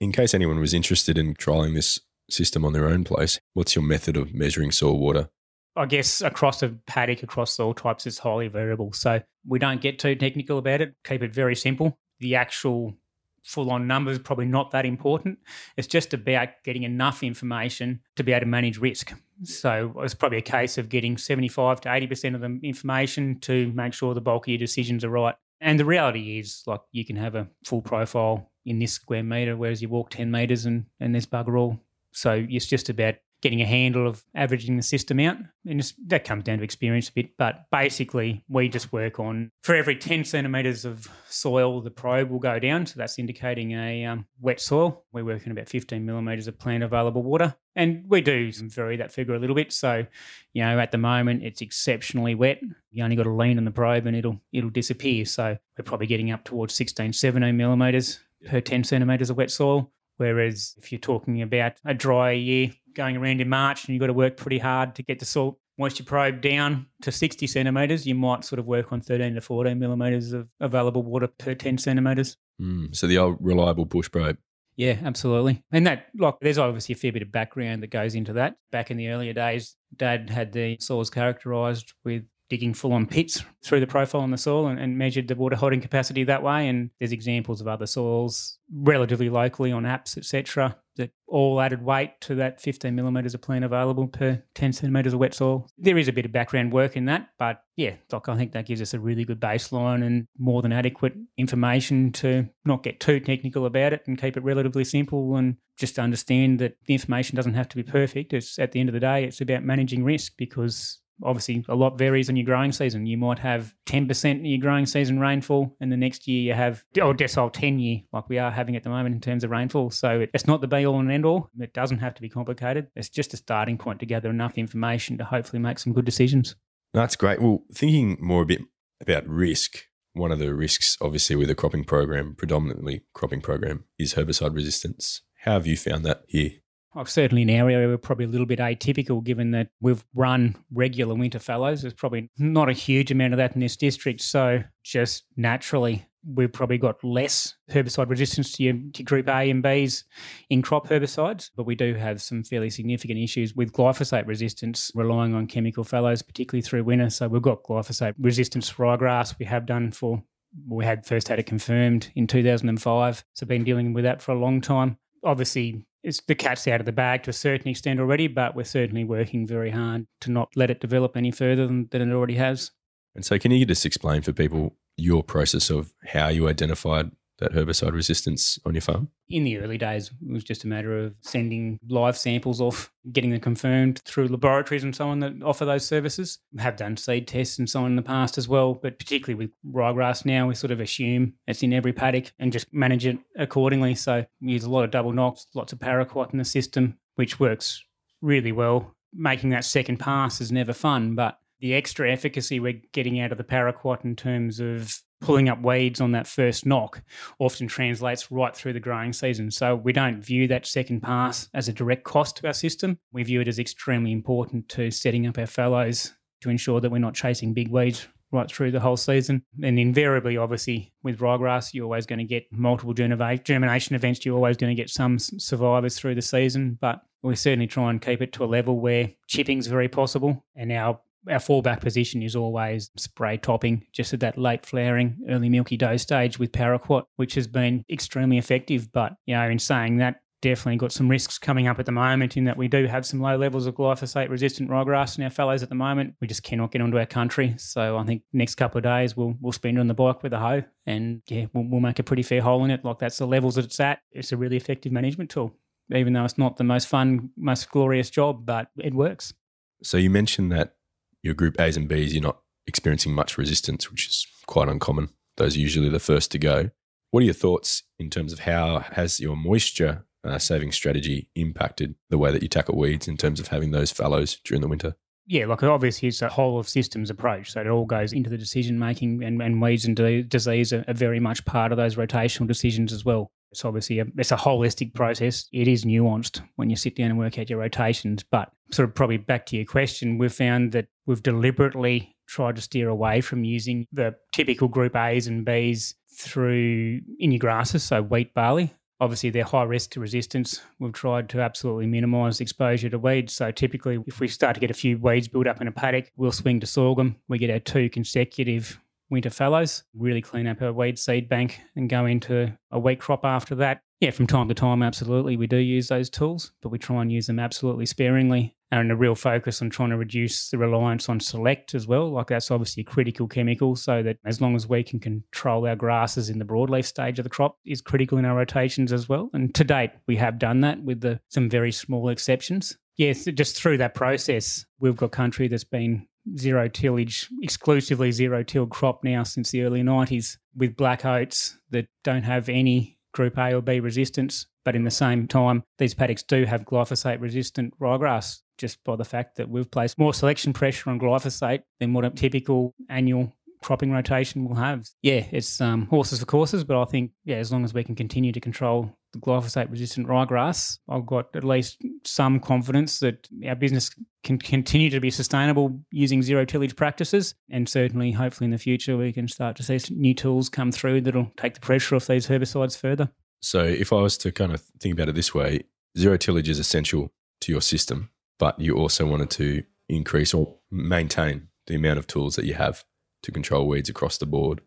In 0.00 0.12
case 0.12 0.32
anyone 0.32 0.58
was 0.58 0.72
interested 0.72 1.18
in 1.18 1.34
trialing 1.34 1.74
this 1.74 2.00
system 2.32 2.64
on 2.64 2.72
their 2.72 2.88
own 2.88 3.04
place. 3.04 3.38
What's 3.54 3.74
your 3.74 3.84
method 3.84 4.16
of 4.16 4.34
measuring 4.34 4.72
soil 4.72 4.98
water? 4.98 5.28
I 5.76 5.86
guess 5.86 6.20
across 6.20 6.62
a 6.62 6.70
paddock, 6.86 7.22
across 7.22 7.52
soil 7.52 7.74
types, 7.74 8.06
is 8.06 8.18
highly 8.18 8.48
variable. 8.48 8.92
So 8.92 9.20
we 9.46 9.58
don't 9.58 9.80
get 9.80 9.98
too 9.98 10.14
technical 10.14 10.58
about 10.58 10.80
it. 10.80 10.94
Keep 11.04 11.22
it 11.22 11.34
very 11.34 11.54
simple. 11.54 11.98
The 12.18 12.34
actual 12.34 12.94
full 13.42 13.70
on 13.70 13.86
numbers 13.86 14.18
probably 14.18 14.46
not 14.46 14.70
that 14.72 14.84
important. 14.84 15.38
It's 15.76 15.86
just 15.86 16.12
about 16.12 16.48
getting 16.64 16.82
enough 16.82 17.22
information 17.22 18.00
to 18.16 18.22
be 18.22 18.32
able 18.32 18.40
to 18.40 18.46
manage 18.46 18.78
risk. 18.78 19.12
So 19.44 19.94
it's 19.98 20.14
probably 20.14 20.38
a 20.38 20.42
case 20.42 20.76
of 20.76 20.88
getting 20.88 21.16
75 21.16 21.80
to 21.82 21.88
80% 21.88 22.34
of 22.34 22.40
the 22.42 22.60
information 22.62 23.38
to 23.40 23.72
make 23.72 23.94
sure 23.94 24.12
the 24.12 24.20
bulk 24.20 24.44
of 24.44 24.48
your 24.48 24.58
decisions 24.58 25.04
are 25.04 25.10
right. 25.10 25.34
And 25.60 25.78
the 25.78 25.84
reality 25.84 26.38
is, 26.38 26.62
like, 26.66 26.80
you 26.92 27.04
can 27.04 27.16
have 27.16 27.34
a 27.34 27.46
full 27.64 27.82
profile 27.82 28.50
in 28.64 28.78
this 28.78 28.92
square 28.92 29.22
metre, 29.22 29.56
whereas 29.56 29.82
you 29.82 29.88
walk 29.88 30.10
10 30.10 30.30
metres 30.30 30.66
and, 30.66 30.86
and 31.00 31.14
there's 31.14 31.26
bugger 31.26 31.58
all 31.58 31.80
so 32.20 32.46
it's 32.50 32.66
just 32.66 32.90
about 32.90 33.14
getting 33.40 33.62
a 33.62 33.66
handle 33.66 34.06
of 34.06 34.22
averaging 34.34 34.76
the 34.76 34.82
system 34.82 35.18
out. 35.20 35.38
And 35.66 35.92
that 36.08 36.24
comes 36.24 36.44
down 36.44 36.58
to 36.58 36.64
experience 36.64 37.08
a 37.08 37.12
bit. 37.12 37.38
But 37.38 37.64
basically, 37.72 38.44
we 38.46 38.68
just 38.68 38.92
work 38.92 39.18
on 39.18 39.50
for 39.62 39.74
every 39.74 39.96
10 39.96 40.26
centimetres 40.26 40.84
of 40.84 41.08
soil, 41.30 41.80
the 41.80 41.90
probe 41.90 42.28
will 42.28 42.38
go 42.38 42.58
down. 42.58 42.84
So 42.84 42.96
that's 42.98 43.18
indicating 43.18 43.72
a 43.72 44.04
um, 44.04 44.26
wet 44.38 44.60
soil. 44.60 45.04
We're 45.12 45.24
working 45.24 45.50
about 45.50 45.70
15 45.70 46.04
millimetres 46.04 46.46
of 46.46 46.58
plant 46.58 46.82
available 46.82 47.22
water. 47.22 47.56
And 47.74 48.04
we 48.06 48.20
do 48.20 48.52
vary 48.52 48.98
that 48.98 49.12
figure 49.12 49.34
a 49.34 49.38
little 49.38 49.56
bit. 49.56 49.72
So, 49.72 50.04
you 50.52 50.62
know, 50.62 50.78
at 50.78 50.92
the 50.92 50.98
moment 50.98 51.42
it's 51.42 51.62
exceptionally 51.62 52.34
wet. 52.34 52.60
You 52.90 53.02
only 53.02 53.16
got 53.16 53.22
to 53.22 53.32
lean 53.32 53.56
on 53.56 53.64
the 53.64 53.70
probe 53.70 54.04
and 54.04 54.14
it'll 54.14 54.38
it'll 54.52 54.68
disappear. 54.68 55.24
So 55.24 55.56
we're 55.78 55.84
probably 55.84 56.06
getting 56.06 56.30
up 56.30 56.44
towards 56.44 56.74
16, 56.74 57.14
17 57.14 57.56
millimetres 57.56 58.20
per 58.44 58.60
10 58.60 58.84
centimetres 58.84 59.30
of 59.30 59.38
wet 59.38 59.50
soil. 59.50 59.90
Whereas 60.20 60.74
if 60.76 60.92
you're 60.92 60.98
talking 60.98 61.40
about 61.40 61.72
a 61.82 61.94
dry 61.94 62.32
year 62.32 62.72
going 62.92 63.16
around 63.16 63.40
in 63.40 63.48
March 63.48 63.86
and 63.86 63.94
you've 63.94 64.00
got 64.00 64.08
to 64.08 64.12
work 64.12 64.36
pretty 64.36 64.58
hard 64.58 64.94
to 64.96 65.02
get 65.02 65.18
the 65.18 65.24
soil 65.24 65.58
moisture 65.78 66.04
probe 66.04 66.42
down 66.42 66.84
to 67.00 67.10
60 67.10 67.46
centimetres, 67.46 68.06
you 68.06 68.14
might 68.14 68.44
sort 68.44 68.58
of 68.58 68.66
work 68.66 68.92
on 68.92 69.00
13 69.00 69.34
to 69.34 69.40
14 69.40 69.78
millimetres 69.78 70.34
of 70.34 70.46
available 70.60 71.02
water 71.02 71.26
per 71.26 71.54
10 71.54 71.78
centimetres. 71.78 72.36
Mm, 72.60 72.94
so 72.94 73.06
the 73.06 73.16
old 73.16 73.38
reliable 73.40 73.86
bush 73.86 74.10
probe. 74.10 74.36
Yeah, 74.76 74.98
absolutely. 75.02 75.64
And 75.72 75.86
that, 75.86 76.08
like, 76.18 76.34
there's 76.42 76.58
obviously 76.58 76.92
a 76.92 76.96
fair 76.96 77.12
bit 77.12 77.22
of 77.22 77.32
background 77.32 77.82
that 77.82 77.90
goes 77.90 78.14
into 78.14 78.34
that. 78.34 78.56
Back 78.70 78.90
in 78.90 78.98
the 78.98 79.08
earlier 79.08 79.32
days, 79.32 79.74
Dad 79.96 80.28
had 80.28 80.52
the 80.52 80.76
soils 80.80 81.08
characterised 81.08 81.94
with 82.04 82.24
digging 82.50 82.74
full 82.74 82.92
on 82.92 83.06
pits 83.06 83.42
through 83.64 83.80
the 83.80 83.86
profile 83.86 84.20
on 84.20 84.32
the 84.32 84.36
soil 84.36 84.66
and, 84.66 84.78
and, 84.78 84.98
measured 84.98 85.28
the 85.28 85.34
water 85.36 85.56
holding 85.56 85.80
capacity 85.80 86.24
that 86.24 86.42
way. 86.42 86.68
And 86.68 86.90
there's 86.98 87.12
examples 87.12 87.60
of 87.60 87.68
other 87.68 87.86
soils 87.86 88.58
relatively 88.72 89.30
locally 89.30 89.72
on 89.72 89.84
apps, 89.84 90.18
etc., 90.18 90.76
that 90.96 91.10
all 91.26 91.60
added 91.60 91.82
weight 91.82 92.20
to 92.20 92.34
that 92.34 92.60
15 92.60 92.94
millimetres 92.94 93.34
of 93.34 93.40
plant 93.40 93.64
available 93.64 94.08
per 94.08 94.42
10 94.54 94.72
centimetres 94.72 95.14
of 95.14 95.20
wet 95.20 95.32
soil. 95.32 95.66
There 95.78 95.96
is 95.96 96.08
a 96.08 96.12
bit 96.12 96.26
of 96.26 96.32
background 96.32 96.72
work 96.72 96.96
in 96.96 97.06
that, 97.06 97.28
but 97.38 97.62
yeah, 97.76 97.94
like 98.12 98.28
I 98.28 98.36
think 98.36 98.52
that 98.52 98.66
gives 98.66 98.82
us 98.82 98.92
a 98.92 99.00
really 99.00 99.24
good 99.24 99.40
baseline 99.40 100.04
and 100.04 100.26
more 100.36 100.60
than 100.60 100.72
adequate 100.72 101.14
information 101.38 102.12
to 102.12 102.48
not 102.64 102.82
get 102.82 103.00
too 103.00 103.20
technical 103.20 103.64
about 103.64 103.92
it 103.92 104.02
and 104.06 104.20
keep 104.20 104.36
it 104.36 104.42
relatively 104.42 104.84
simple 104.84 105.36
and 105.36 105.56
just 105.78 105.98
understand 105.98 106.58
that 106.58 106.76
the 106.86 106.94
information 106.94 107.36
doesn't 107.36 107.54
have 107.54 107.68
to 107.68 107.76
be 107.76 107.82
perfect. 107.82 108.32
It's 108.32 108.58
at 108.58 108.72
the 108.72 108.80
end 108.80 108.88
of 108.88 108.92
the 108.92 109.00
day, 109.00 109.24
it's 109.24 109.40
about 109.40 109.64
managing 109.64 110.04
risk 110.04 110.32
because 110.36 111.00
obviously 111.22 111.64
a 111.68 111.74
lot 111.74 111.98
varies 111.98 112.28
on 112.28 112.36
your 112.36 112.46
growing 112.46 112.72
season. 112.72 113.06
You 113.06 113.18
might 113.18 113.38
have 113.38 113.74
10% 113.86 114.24
in 114.24 114.44
your 114.44 114.60
growing 114.60 114.86
season 114.86 115.18
rainfall, 115.20 115.76
and 115.80 115.90
the 115.90 115.96
next 115.96 116.26
year 116.26 116.42
you 116.42 116.54
have, 116.54 116.84
or 117.00 117.14
decile 117.14 117.52
10 117.52 117.78
year, 117.78 118.00
like 118.12 118.28
we 118.28 118.38
are 118.38 118.50
having 118.50 118.76
at 118.76 118.82
the 118.82 118.90
moment 118.90 119.14
in 119.14 119.20
terms 119.20 119.44
of 119.44 119.50
rainfall. 119.50 119.90
So 119.90 120.26
it's 120.32 120.46
not 120.46 120.60
the 120.60 120.68
be 120.68 120.86
all 120.86 121.00
and 121.00 121.10
end 121.10 121.24
all. 121.24 121.50
It 121.58 121.72
doesn't 121.72 121.98
have 121.98 122.14
to 122.14 122.22
be 122.22 122.28
complicated. 122.28 122.88
It's 122.94 123.08
just 123.08 123.34
a 123.34 123.36
starting 123.36 123.78
point 123.78 124.00
to 124.00 124.06
gather 124.06 124.30
enough 124.30 124.58
information 124.58 125.18
to 125.18 125.24
hopefully 125.24 125.60
make 125.60 125.78
some 125.78 125.92
good 125.92 126.04
decisions. 126.04 126.56
That's 126.92 127.16
great. 127.16 127.40
Well, 127.40 127.64
thinking 127.72 128.16
more 128.20 128.42
a 128.42 128.46
bit 128.46 128.62
about 129.00 129.26
risk, 129.28 129.84
one 130.12 130.32
of 130.32 130.38
the 130.38 130.54
risks, 130.54 130.96
obviously, 131.00 131.36
with 131.36 131.50
a 131.50 131.54
cropping 131.54 131.84
program, 131.84 132.34
predominantly 132.36 133.04
cropping 133.14 133.40
program, 133.40 133.84
is 133.98 134.14
herbicide 134.14 134.54
resistance. 134.54 135.22
How 135.44 135.52
have 135.52 135.66
you 135.66 135.76
found 135.76 136.04
that 136.04 136.22
here? 136.26 136.50
I've 136.94 137.08
certainly 137.08 137.42
in 137.42 137.50
our 137.50 137.70
area 137.70 137.86
we're 137.86 137.98
probably 137.98 138.24
a 138.24 138.28
little 138.28 138.46
bit 138.46 138.58
atypical 138.58 139.22
given 139.22 139.52
that 139.52 139.68
we've 139.80 140.04
run 140.14 140.56
regular 140.72 141.14
winter 141.14 141.38
fallows. 141.38 141.82
There's 141.82 141.94
probably 141.94 142.30
not 142.36 142.68
a 142.68 142.72
huge 142.72 143.10
amount 143.10 143.32
of 143.32 143.38
that 143.38 143.54
in 143.54 143.60
this 143.60 143.76
district. 143.76 144.22
So 144.22 144.64
just 144.82 145.24
naturally 145.36 146.06
we've 146.26 146.52
probably 146.52 146.78
got 146.78 147.02
less 147.02 147.54
herbicide 147.70 148.10
resistance 148.10 148.52
to, 148.52 148.62
your, 148.62 148.74
to 148.92 149.02
group 149.02 149.28
A 149.28 149.50
and 149.50 149.62
B's 149.62 150.04
in 150.50 150.62
crop 150.62 150.88
herbicides, 150.88 151.50
but 151.56 151.64
we 151.64 151.74
do 151.74 151.94
have 151.94 152.20
some 152.20 152.42
fairly 152.42 152.70
significant 152.70 153.18
issues 153.18 153.54
with 153.54 153.72
glyphosate 153.72 154.26
resistance 154.26 154.90
relying 154.94 155.34
on 155.34 155.46
chemical 155.46 155.84
fallows, 155.84 156.22
particularly 156.22 156.62
through 156.62 156.84
winter. 156.84 157.08
So 157.08 157.28
we've 157.28 157.40
got 157.40 157.62
glyphosate 157.62 158.14
resistance 158.18 158.70
ryegrass 158.72 159.38
we 159.38 159.46
have 159.46 159.64
done 159.64 159.92
for 159.92 160.22
we 160.68 160.84
had 160.84 161.06
first 161.06 161.28
had 161.28 161.38
it 161.38 161.46
confirmed 161.46 162.10
in 162.16 162.26
2005 162.26 163.24
so 163.34 163.46
been 163.46 163.62
dealing 163.62 163.92
with 163.92 164.02
that 164.02 164.20
for 164.20 164.32
a 164.32 164.38
long 164.38 164.60
time 164.60 164.98
obviously 165.22 165.86
it's 166.02 166.20
the 166.20 166.34
cat's 166.34 166.66
out 166.66 166.80
of 166.80 166.86
the 166.86 166.92
bag 166.92 167.22
to 167.24 167.30
a 167.30 167.34
certain 167.34 167.68
extent 167.68 168.00
already, 168.00 168.26
but 168.26 168.54
we're 168.54 168.64
certainly 168.64 169.04
working 169.04 169.46
very 169.46 169.70
hard 169.70 170.06
to 170.20 170.30
not 170.30 170.48
let 170.56 170.70
it 170.70 170.80
develop 170.80 171.16
any 171.16 171.30
further 171.30 171.66
than, 171.66 171.88
than 171.90 172.10
it 172.10 172.14
already 172.14 172.36
has. 172.36 172.70
And 173.14 173.24
so, 173.24 173.38
can 173.38 173.50
you 173.50 173.66
just 173.66 173.84
explain 173.84 174.22
for 174.22 174.32
people 174.32 174.76
your 174.96 175.22
process 175.22 175.70
of 175.70 175.92
how 176.04 176.28
you 176.28 176.48
identified 176.48 177.10
that 177.40 177.52
herbicide 177.52 177.92
resistance 177.92 178.58
on 178.64 178.74
your 178.74 178.82
farm? 178.82 179.08
In 179.28 179.44
the 179.44 179.58
early 179.58 179.78
days, 179.78 180.10
it 180.22 180.32
was 180.32 180.44
just 180.44 180.64
a 180.64 180.68
matter 180.68 180.98
of 180.98 181.14
sending 181.20 181.78
live 181.88 182.16
samples 182.16 182.60
off, 182.60 182.92
getting 183.12 183.30
them 183.30 183.40
confirmed 183.40 184.00
through 184.04 184.28
laboratories 184.28 184.84
and 184.84 184.94
so 184.94 185.08
on 185.08 185.20
that 185.20 185.42
offer 185.44 185.64
those 185.64 185.84
services. 185.84 186.38
We 186.52 186.62
have 186.62 186.76
done 186.76 186.96
seed 186.96 187.26
tests 187.26 187.58
and 187.58 187.68
so 187.68 187.80
on 187.80 187.86
in 187.86 187.96
the 187.96 188.02
past 188.02 188.38
as 188.38 188.48
well, 188.48 188.74
but 188.74 188.98
particularly 188.98 189.46
with 189.46 189.74
ryegrass 189.74 190.24
now, 190.24 190.46
we 190.46 190.54
sort 190.54 190.70
of 190.70 190.80
assume 190.80 191.34
it's 191.46 191.62
in 191.62 191.72
every 191.72 191.92
paddock 191.92 192.32
and 192.38 192.52
just 192.52 192.72
manage 192.72 193.06
it 193.06 193.18
accordingly. 193.36 193.94
So 193.94 194.24
we 194.40 194.52
use 194.52 194.64
a 194.64 194.70
lot 194.70 194.84
of 194.84 194.90
double 194.90 195.12
knocks, 195.12 195.46
lots 195.54 195.72
of 195.72 195.78
paraquat 195.78 196.32
in 196.32 196.38
the 196.38 196.44
system, 196.44 196.98
which 197.16 197.40
works 197.40 197.82
really 198.20 198.52
well. 198.52 198.94
Making 199.12 199.50
that 199.50 199.64
second 199.64 199.98
pass 199.98 200.40
is 200.40 200.52
never 200.52 200.72
fun, 200.72 201.14
but 201.14 201.38
the 201.60 201.74
extra 201.74 202.10
efficacy 202.10 202.60
we're 202.60 202.80
getting 202.92 203.20
out 203.20 203.32
of 203.32 203.38
the 203.38 203.44
paraquat 203.44 204.04
in 204.04 204.16
terms 204.16 204.60
of 204.60 205.00
pulling 205.20 205.48
up 205.48 205.62
weeds 205.62 206.00
on 206.00 206.12
that 206.12 206.26
first 206.26 206.66
knock 206.66 207.02
often 207.38 207.68
translates 207.68 208.30
right 208.30 208.54
through 208.54 208.72
the 208.72 208.80
growing 208.80 209.12
season. 209.12 209.50
So 209.50 209.76
we 209.76 209.92
don't 209.92 210.24
view 210.24 210.48
that 210.48 210.66
second 210.66 211.00
pass 211.00 211.48
as 211.54 211.68
a 211.68 211.72
direct 211.72 212.04
cost 212.04 212.36
to 212.38 212.46
our 212.46 212.52
system. 212.52 212.98
We 213.12 213.22
view 213.22 213.40
it 213.40 213.48
as 213.48 213.58
extremely 213.58 214.12
important 214.12 214.68
to 214.70 214.90
setting 214.90 215.26
up 215.26 215.38
our 215.38 215.46
fallows 215.46 216.14
to 216.40 216.50
ensure 216.50 216.80
that 216.80 216.90
we're 216.90 216.98
not 216.98 217.14
chasing 217.14 217.52
big 217.52 217.68
weeds 217.68 218.08
right 218.32 218.50
through 218.50 218.70
the 218.70 218.80
whole 218.80 218.96
season. 218.96 219.42
And 219.62 219.78
invariably, 219.78 220.36
obviously, 220.36 220.92
with 221.02 221.18
ryegrass, 221.18 221.74
you're 221.74 221.84
always 221.84 222.06
going 222.06 222.20
to 222.20 222.24
get 222.24 222.46
multiple 222.52 222.94
germination 222.94 223.96
events. 223.96 224.24
You're 224.24 224.36
always 224.36 224.56
going 224.56 224.74
to 224.74 224.80
get 224.80 224.90
some 224.90 225.18
survivors 225.18 225.98
through 225.98 226.14
the 226.14 226.22
season, 226.22 226.78
but 226.80 227.02
we 227.22 227.36
certainly 227.36 227.66
try 227.66 227.90
and 227.90 228.00
keep 228.00 228.22
it 228.22 228.32
to 228.34 228.44
a 228.44 228.46
level 228.46 228.78
where 228.80 229.10
chipping's 229.26 229.66
very 229.66 229.88
possible. 229.88 230.44
And 230.54 230.72
our 230.72 231.00
our 231.28 231.38
fallback 231.38 231.80
position 231.80 232.22
is 232.22 232.36
always 232.36 232.90
spray 232.96 233.36
topping 233.36 233.86
just 233.92 234.12
at 234.12 234.20
that 234.20 234.38
late 234.38 234.64
flowering, 234.64 235.18
early 235.28 235.48
milky 235.48 235.76
dough 235.76 235.96
stage 235.96 236.38
with 236.38 236.52
paraquat, 236.52 237.04
which 237.16 237.34
has 237.34 237.46
been 237.46 237.84
extremely 237.90 238.38
effective. 238.38 238.92
But, 238.92 239.14
you 239.26 239.34
know, 239.34 239.48
in 239.48 239.58
saying 239.58 239.98
that, 239.98 240.20
definitely 240.42 240.76
got 240.76 240.92
some 240.92 241.08
risks 241.08 241.38
coming 241.38 241.68
up 241.68 241.78
at 241.78 241.86
the 241.86 241.92
moment 241.92 242.36
in 242.36 242.44
that 242.44 242.56
we 242.56 242.68
do 242.68 242.86
have 242.86 243.04
some 243.04 243.20
low 243.20 243.36
levels 243.36 243.66
of 243.66 243.74
glyphosate 243.74 244.30
resistant 244.30 244.70
ryegrass 244.70 245.18
in 245.18 245.24
our 245.24 245.30
fallows 245.30 245.62
at 245.62 245.68
the 245.68 245.74
moment. 245.74 246.14
We 246.20 246.26
just 246.26 246.42
cannot 246.42 246.72
get 246.72 246.80
onto 246.80 246.98
our 246.98 247.06
country. 247.06 247.54
So 247.58 247.98
I 247.98 248.04
think 248.04 248.22
next 248.32 248.54
couple 248.54 248.78
of 248.78 248.84
days 248.84 249.16
we'll 249.16 249.34
we'll 249.40 249.52
spend 249.52 249.78
on 249.78 249.86
the 249.86 249.94
bike 249.94 250.22
with 250.22 250.32
a 250.32 250.38
hoe 250.38 250.62
and 250.86 251.22
yeah, 251.26 251.46
we'll, 251.52 251.64
we'll 251.68 251.80
make 251.80 251.98
a 251.98 252.02
pretty 252.02 252.22
fair 252.22 252.40
hole 252.40 252.64
in 252.64 252.70
it. 252.70 252.84
Like 252.84 252.98
that's 252.98 253.18
the 253.18 253.26
levels 253.26 253.56
that 253.56 253.66
it's 253.66 253.80
at. 253.80 254.00
It's 254.12 254.32
a 254.32 254.36
really 254.36 254.56
effective 254.56 254.92
management 254.92 255.30
tool. 255.30 255.54
Even 255.92 256.12
though 256.12 256.24
it's 256.24 256.38
not 256.38 256.56
the 256.56 256.64
most 256.64 256.86
fun, 256.86 257.30
most 257.36 257.70
glorious 257.70 258.10
job, 258.10 258.46
but 258.46 258.68
it 258.78 258.94
works. 258.94 259.34
So 259.82 259.96
you 259.96 260.08
mentioned 260.08 260.52
that 260.52 260.74
your 261.22 261.34
group 261.34 261.60
A's 261.60 261.76
and 261.76 261.88
B's, 261.88 262.14
you're 262.14 262.22
not 262.22 262.40
experiencing 262.66 263.14
much 263.14 263.38
resistance, 263.38 263.90
which 263.90 264.06
is 264.06 264.26
quite 264.46 264.68
uncommon. 264.68 265.10
Those 265.36 265.56
are 265.56 265.60
usually 265.60 265.88
the 265.88 266.00
first 266.00 266.30
to 266.32 266.38
go. 266.38 266.70
What 267.10 267.22
are 267.22 267.26
your 267.26 267.34
thoughts 267.34 267.82
in 267.98 268.10
terms 268.10 268.32
of 268.32 268.40
how 268.40 268.80
has 268.80 269.20
your 269.20 269.36
moisture 269.36 270.04
uh, 270.22 270.38
saving 270.38 270.72
strategy 270.72 271.28
impacted 271.34 271.94
the 272.08 272.18
way 272.18 272.30
that 272.30 272.42
you 272.42 272.48
tackle 272.48 272.76
weeds 272.76 273.08
in 273.08 273.16
terms 273.16 273.40
of 273.40 273.48
having 273.48 273.70
those 273.70 273.90
fallows 273.90 274.38
during 274.44 274.60
the 274.60 274.68
winter? 274.68 274.94
Yeah, 275.26 275.46
like 275.46 275.62
obviously 275.62 276.08
it's 276.08 276.22
a 276.22 276.28
whole 276.28 276.58
of 276.58 276.68
systems 276.68 277.10
approach. 277.10 277.52
So 277.52 277.60
it 277.60 277.68
all 277.68 277.86
goes 277.86 278.12
into 278.12 278.30
the 278.30 278.38
decision 278.38 278.78
making, 278.78 279.22
and, 279.22 279.40
and 279.40 279.62
weeds 279.62 279.84
and 279.84 279.96
disease 280.28 280.72
are, 280.72 280.84
are 280.88 280.94
very 280.94 281.20
much 281.20 281.44
part 281.44 281.72
of 281.72 281.78
those 281.78 281.96
rotational 281.96 282.46
decisions 282.46 282.92
as 282.92 283.04
well. 283.04 283.30
It's 283.52 283.64
obviously 283.64 283.98
a, 283.98 284.06
it's 284.16 284.32
a 284.32 284.36
holistic 284.36 284.94
process. 284.94 285.46
It 285.52 285.68
is 285.68 285.84
nuanced 285.84 286.42
when 286.56 286.70
you 286.70 286.76
sit 286.76 286.96
down 286.96 287.10
and 287.10 287.18
work 287.18 287.38
out 287.38 287.50
your 287.50 287.58
rotations. 287.58 288.22
But 288.22 288.52
sort 288.70 288.88
of 288.88 288.94
probably 288.94 289.16
back 289.16 289.46
to 289.46 289.56
your 289.56 289.64
question, 289.64 290.18
we've 290.18 290.32
found 290.32 290.72
that 290.72 290.86
we've 291.06 291.22
deliberately 291.22 292.16
tried 292.26 292.56
to 292.56 292.62
steer 292.62 292.88
away 292.88 293.20
from 293.20 293.44
using 293.44 293.86
the 293.92 294.14
typical 294.32 294.68
group 294.68 294.94
A's 294.94 295.26
and 295.26 295.44
B's 295.44 295.96
through 296.16 297.00
in 297.18 297.32
your 297.32 297.38
grasses, 297.38 297.82
so 297.82 298.02
wheat, 298.02 298.34
barley. 298.34 298.74
Obviously, 299.00 299.30
they're 299.30 299.44
high 299.44 299.62
risk 299.62 299.92
to 299.92 300.00
resistance. 300.00 300.60
We've 300.78 300.92
tried 300.92 301.30
to 301.30 301.40
absolutely 301.40 301.86
minimise 301.86 302.40
exposure 302.40 302.90
to 302.90 302.98
weeds. 302.98 303.32
So, 303.32 303.50
typically, 303.50 303.98
if 304.06 304.20
we 304.20 304.28
start 304.28 304.54
to 304.54 304.60
get 304.60 304.70
a 304.70 304.74
few 304.74 304.98
weeds 304.98 305.26
built 305.26 305.46
up 305.46 305.60
in 305.62 305.68
a 305.68 305.72
paddock, 305.72 306.12
we'll 306.16 306.32
swing 306.32 306.60
to 306.60 306.66
sorghum. 306.66 307.16
We 307.26 307.38
get 307.38 307.50
our 307.50 307.60
two 307.60 307.88
consecutive 307.88 308.78
winter 309.10 309.30
fallows, 309.30 309.82
really 309.94 310.22
clean 310.22 310.46
up 310.46 310.62
our 310.62 310.72
weed 310.72 310.98
seed 310.98 311.28
bank 311.28 311.60
and 311.76 311.90
go 311.90 312.06
into 312.06 312.56
a 312.70 312.78
wheat 312.78 313.00
crop 313.00 313.24
after 313.24 313.54
that. 313.56 313.82
Yeah, 314.00 314.12
from 314.12 314.26
time 314.26 314.48
to 314.48 314.54
time, 314.54 314.82
absolutely, 314.82 315.36
we 315.36 315.46
do 315.46 315.58
use 315.58 315.88
those 315.88 316.08
tools, 316.08 316.52
but 316.62 316.70
we 316.70 316.78
try 316.78 317.02
and 317.02 317.12
use 317.12 317.26
them 317.26 317.38
absolutely 317.38 317.84
sparingly 317.84 318.56
and 318.72 318.90
a 318.92 318.96
real 318.96 319.14
focus 319.14 319.60
on 319.60 319.68
trying 319.68 319.90
to 319.90 319.96
reduce 319.96 320.48
the 320.48 320.56
reliance 320.56 321.08
on 321.08 321.18
select 321.20 321.74
as 321.74 321.86
well. 321.86 322.10
Like 322.10 322.28
that's 322.28 322.50
obviously 322.50 322.82
a 322.82 322.84
critical 322.84 323.26
chemical, 323.26 323.76
so 323.76 324.02
that 324.02 324.16
as 324.24 324.40
long 324.40 324.54
as 324.56 324.68
we 324.68 324.82
can 324.82 325.00
control 325.00 325.66
our 325.66 325.76
grasses 325.76 326.30
in 326.30 326.38
the 326.38 326.44
broadleaf 326.44 326.84
stage 326.84 327.18
of 327.18 327.24
the 327.24 327.30
crop 327.30 327.58
is 327.66 327.82
critical 327.82 328.16
in 328.16 328.24
our 328.24 328.36
rotations 328.36 328.92
as 328.92 329.08
well. 329.08 329.28
And 329.32 329.54
to 329.56 329.64
date, 329.64 329.90
we 330.06 330.16
have 330.16 330.38
done 330.38 330.60
that 330.62 330.82
with 330.82 331.00
the, 331.00 331.20
some 331.28 331.50
very 331.50 331.72
small 331.72 332.08
exceptions. 332.08 332.78
Yes, 332.96 333.24
just 333.24 333.60
through 333.60 333.78
that 333.78 333.94
process, 333.94 334.64
we've 334.78 334.96
got 334.96 335.10
country 335.10 335.48
that's 335.48 335.64
been 335.64 336.06
zero 336.36 336.68
tillage, 336.68 337.28
exclusively 337.42 338.12
zero 338.12 338.42
tilled 338.42 338.70
crop 338.70 339.02
now 339.04 339.22
since 339.22 339.50
the 339.50 339.62
early 339.62 339.82
90s 339.82 340.36
with 340.56 340.76
black 340.76 341.04
oats 341.04 341.58
that 341.70 341.86
don't 342.04 342.24
have 342.24 342.48
any 342.48 342.98
group 343.12 343.38
A 343.38 343.54
or 343.54 343.62
B 343.62 343.80
resistance. 343.80 344.46
But 344.64 344.76
in 344.76 344.84
the 344.84 344.90
same 344.90 345.26
time, 345.26 345.62
these 345.78 345.94
paddocks 345.94 346.22
do 346.22 346.44
have 346.44 346.64
glyphosate 346.64 347.20
resistant 347.20 347.74
ryegrass 347.80 348.40
just 348.58 348.82
by 348.84 348.94
the 348.94 349.04
fact 349.04 349.36
that 349.36 349.48
we've 349.48 349.70
placed 349.70 349.98
more 349.98 350.12
selection 350.12 350.52
pressure 350.52 350.90
on 350.90 351.00
glyphosate 351.00 351.62
than 351.78 351.94
what 351.94 352.04
a 352.04 352.10
typical 352.10 352.74
annual 352.90 353.32
cropping 353.62 353.90
rotation 353.90 354.44
will 354.44 354.56
have. 354.56 354.86
Yeah, 355.02 355.26
it's 355.30 355.60
um, 355.60 355.86
horses 355.86 356.20
for 356.20 356.26
courses, 356.26 356.64
but 356.64 356.80
I 356.80 356.84
think, 356.84 357.12
yeah, 357.24 357.36
as 357.36 357.50
long 357.50 357.64
as 357.64 357.72
we 357.72 357.84
can 357.84 357.94
continue 357.94 358.32
to 358.32 358.40
control 358.40 358.94
the 359.12 359.18
glyphosate 359.18 359.70
resistant 359.70 360.06
ryegrass, 360.06 360.78
I've 360.88 361.06
got 361.06 361.34
at 361.34 361.44
least 361.44 361.84
some 362.04 362.40
confidence 362.40 363.00
that 363.00 363.28
our 363.46 363.54
business 363.54 363.90
can 364.22 364.38
continue 364.38 364.90
to 364.90 365.00
be 365.00 365.10
sustainable 365.10 365.80
using 365.90 366.22
zero 366.22 366.44
tillage 366.44 366.76
practices. 366.76 367.34
And 367.50 367.68
certainly, 367.68 368.12
hopefully, 368.12 368.46
in 368.46 368.50
the 368.52 368.58
future, 368.58 368.96
we 368.96 369.12
can 369.12 369.28
start 369.28 369.56
to 369.56 369.62
see 369.62 369.78
new 369.94 370.14
tools 370.14 370.48
come 370.48 370.72
through 370.72 371.02
that'll 371.02 371.32
take 371.36 371.54
the 371.54 371.60
pressure 371.60 371.96
off 371.96 372.06
these 372.06 372.28
herbicides 372.28 372.76
further. 372.76 373.10
So, 373.40 373.64
if 373.64 373.92
I 373.92 373.96
was 373.96 374.18
to 374.18 374.32
kind 374.32 374.52
of 374.52 374.62
think 374.80 374.92
about 374.92 375.08
it 375.08 375.14
this 375.14 375.34
way, 375.34 375.64
zero 375.98 376.16
tillage 376.16 376.48
is 376.48 376.58
essential 376.58 377.12
to 377.40 377.52
your 377.52 377.62
system, 377.62 378.10
but 378.38 378.60
you 378.60 378.76
also 378.76 379.06
wanted 379.06 379.30
to 379.30 379.62
increase 379.88 380.34
or 380.34 380.56
maintain 380.70 381.48
the 381.66 381.74
amount 381.74 381.98
of 381.98 382.06
tools 382.06 382.36
that 382.36 382.44
you 382.44 382.54
have 382.54 382.84
to 383.22 383.32
control 383.32 383.66
weeds 383.66 383.88
across 383.88 384.18
the 384.18 384.26
board. 384.26 384.60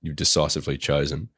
You've 0.00 0.16
decisively 0.16 0.76
chosen 0.78 1.30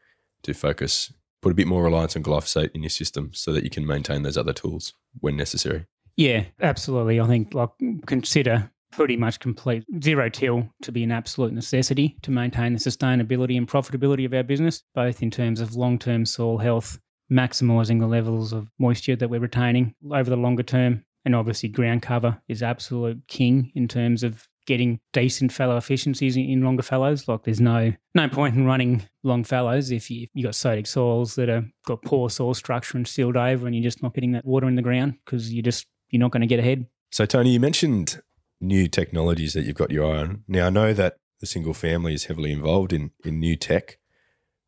to 0.43 0.55
focus, 0.55 1.13
put 1.47 1.53
a 1.53 1.55
bit 1.55 1.69
more 1.69 1.85
reliance 1.85 2.17
on 2.17 2.25
glyphosate 2.25 2.73
in 2.75 2.83
your 2.83 2.91
system 2.91 3.31
so 3.33 3.53
that 3.53 3.63
you 3.63 3.71
can 3.71 3.87
maintain 3.87 4.25
those 4.25 4.37
other 4.37 4.53
tools 4.53 4.95
when 5.21 5.37
necessary. 5.37 5.87
Yeah, 6.17 6.47
absolutely. 6.61 7.21
I 7.21 7.27
think 7.29 7.55
like 7.55 7.71
consider 8.05 8.69
pretty 8.91 9.17
much 9.17 9.39
complete 9.39 9.85
zero 10.03 10.29
till 10.29 10.69
to 10.83 10.91
be 10.91 11.05
an 11.05 11.13
absolute 11.13 11.53
necessity 11.53 12.17
to 12.23 12.33
maintain 12.33 12.73
the 12.73 12.81
sustainability 12.81 13.57
and 13.57 13.69
profitability 13.69 14.27
of 14.27 14.35
our 14.35 14.43
business, 14.43 14.83
both 14.93 15.23
in 15.23 15.31
terms 15.31 15.61
of 15.61 15.77
long 15.77 16.01
term 16.01 16.27
soil 16.27 16.59
health, 16.59 16.99
maximising 17.31 18.01
the 18.01 18.09
levels 18.09 18.53
of 18.53 18.69
moisture 18.81 19.15
that 19.15 19.31
we're 19.31 19.39
retaining 19.39 19.95
over 20.11 20.29
the 20.29 20.37
longer 20.37 20.65
term. 20.65 21.05
And 21.25 21.37
obviously, 21.37 21.69
ground 21.69 22.03
cover 22.03 22.43
is 22.49 22.61
absolute 22.61 23.23
king 23.29 23.71
in 23.77 23.87
terms 23.87 24.25
of 24.25 24.49
getting 24.67 25.01
decent 25.13 25.53
fallow 25.53 25.77
efficiencies 25.77 26.37
in, 26.37 26.45
in 26.45 26.63
longer 26.63 26.83
fallows. 26.83 27.27
Like 27.27 27.45
there's 27.45 27.61
no 27.61 27.93
no 28.15 28.29
point 28.29 28.57
in 28.57 28.67
running 28.67 29.05
long 29.23 29.45
fallows 29.45 29.91
if 29.91 30.11
you 30.11 30.27
you 30.35 30.43
got 30.43 30.53
sodic 30.53 30.87
soils 30.87 31.37
that 31.37 31.49
are 31.49 31.65
got 31.87 32.03
poor 32.03 32.29
soil 32.29 32.55
structure 32.55 32.97
and 32.97 33.09
sealed 33.09 33.37
over, 33.37 33.67
and 33.67 33.75
you're 33.75 33.83
just 33.83 34.03
not 34.03 34.15
getting 34.15 34.33
that 34.33 34.45
water 34.45 34.69
in 34.69 34.75
the 34.75 34.83
ground 34.83 35.15
because 35.25 35.53
you 35.53 35.63
just 35.63 35.87
you're 36.11 36.21
not 36.21 36.31
going 36.31 36.43
to 36.43 36.47
get 36.47 36.59
ahead. 36.59 36.87
So 37.11 37.25
Tony, 37.25 37.51
you 37.51 37.61
mentioned 37.61 38.23
new 38.61 38.89
technologies 38.89 39.55
that 39.55 39.65
you've 39.65 39.77
got 39.77 39.91
your 39.91 40.13
eye 40.13 40.19
on. 40.19 40.45
Now 40.49 40.67
I 40.67 40.71
know 40.71 40.93
that 40.93 41.17
the 41.41 41.47
single 41.47 41.75
family 41.75 42.15
is 42.15 42.25
heavily 42.25 42.53
involved 42.53 42.93
in 42.93 43.13
in 43.25 43.41
new 43.41 43.57
tech 43.57 43.99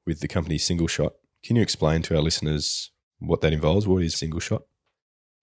with 0.07 0.21
the 0.21 0.29
company 0.29 0.59
Single 0.59 0.89
Shot. 0.89 1.15
Can 1.45 1.57
you 1.57 1.63
explain 1.63 2.03
to 2.03 2.17
our 2.17 2.23
listeners 2.23 2.91
what 3.19 3.41
that 3.43 3.53
involves? 3.53 3.87
What 3.87 4.03
is 4.03 4.17
Single 4.17 4.41
Shot? 4.41 4.63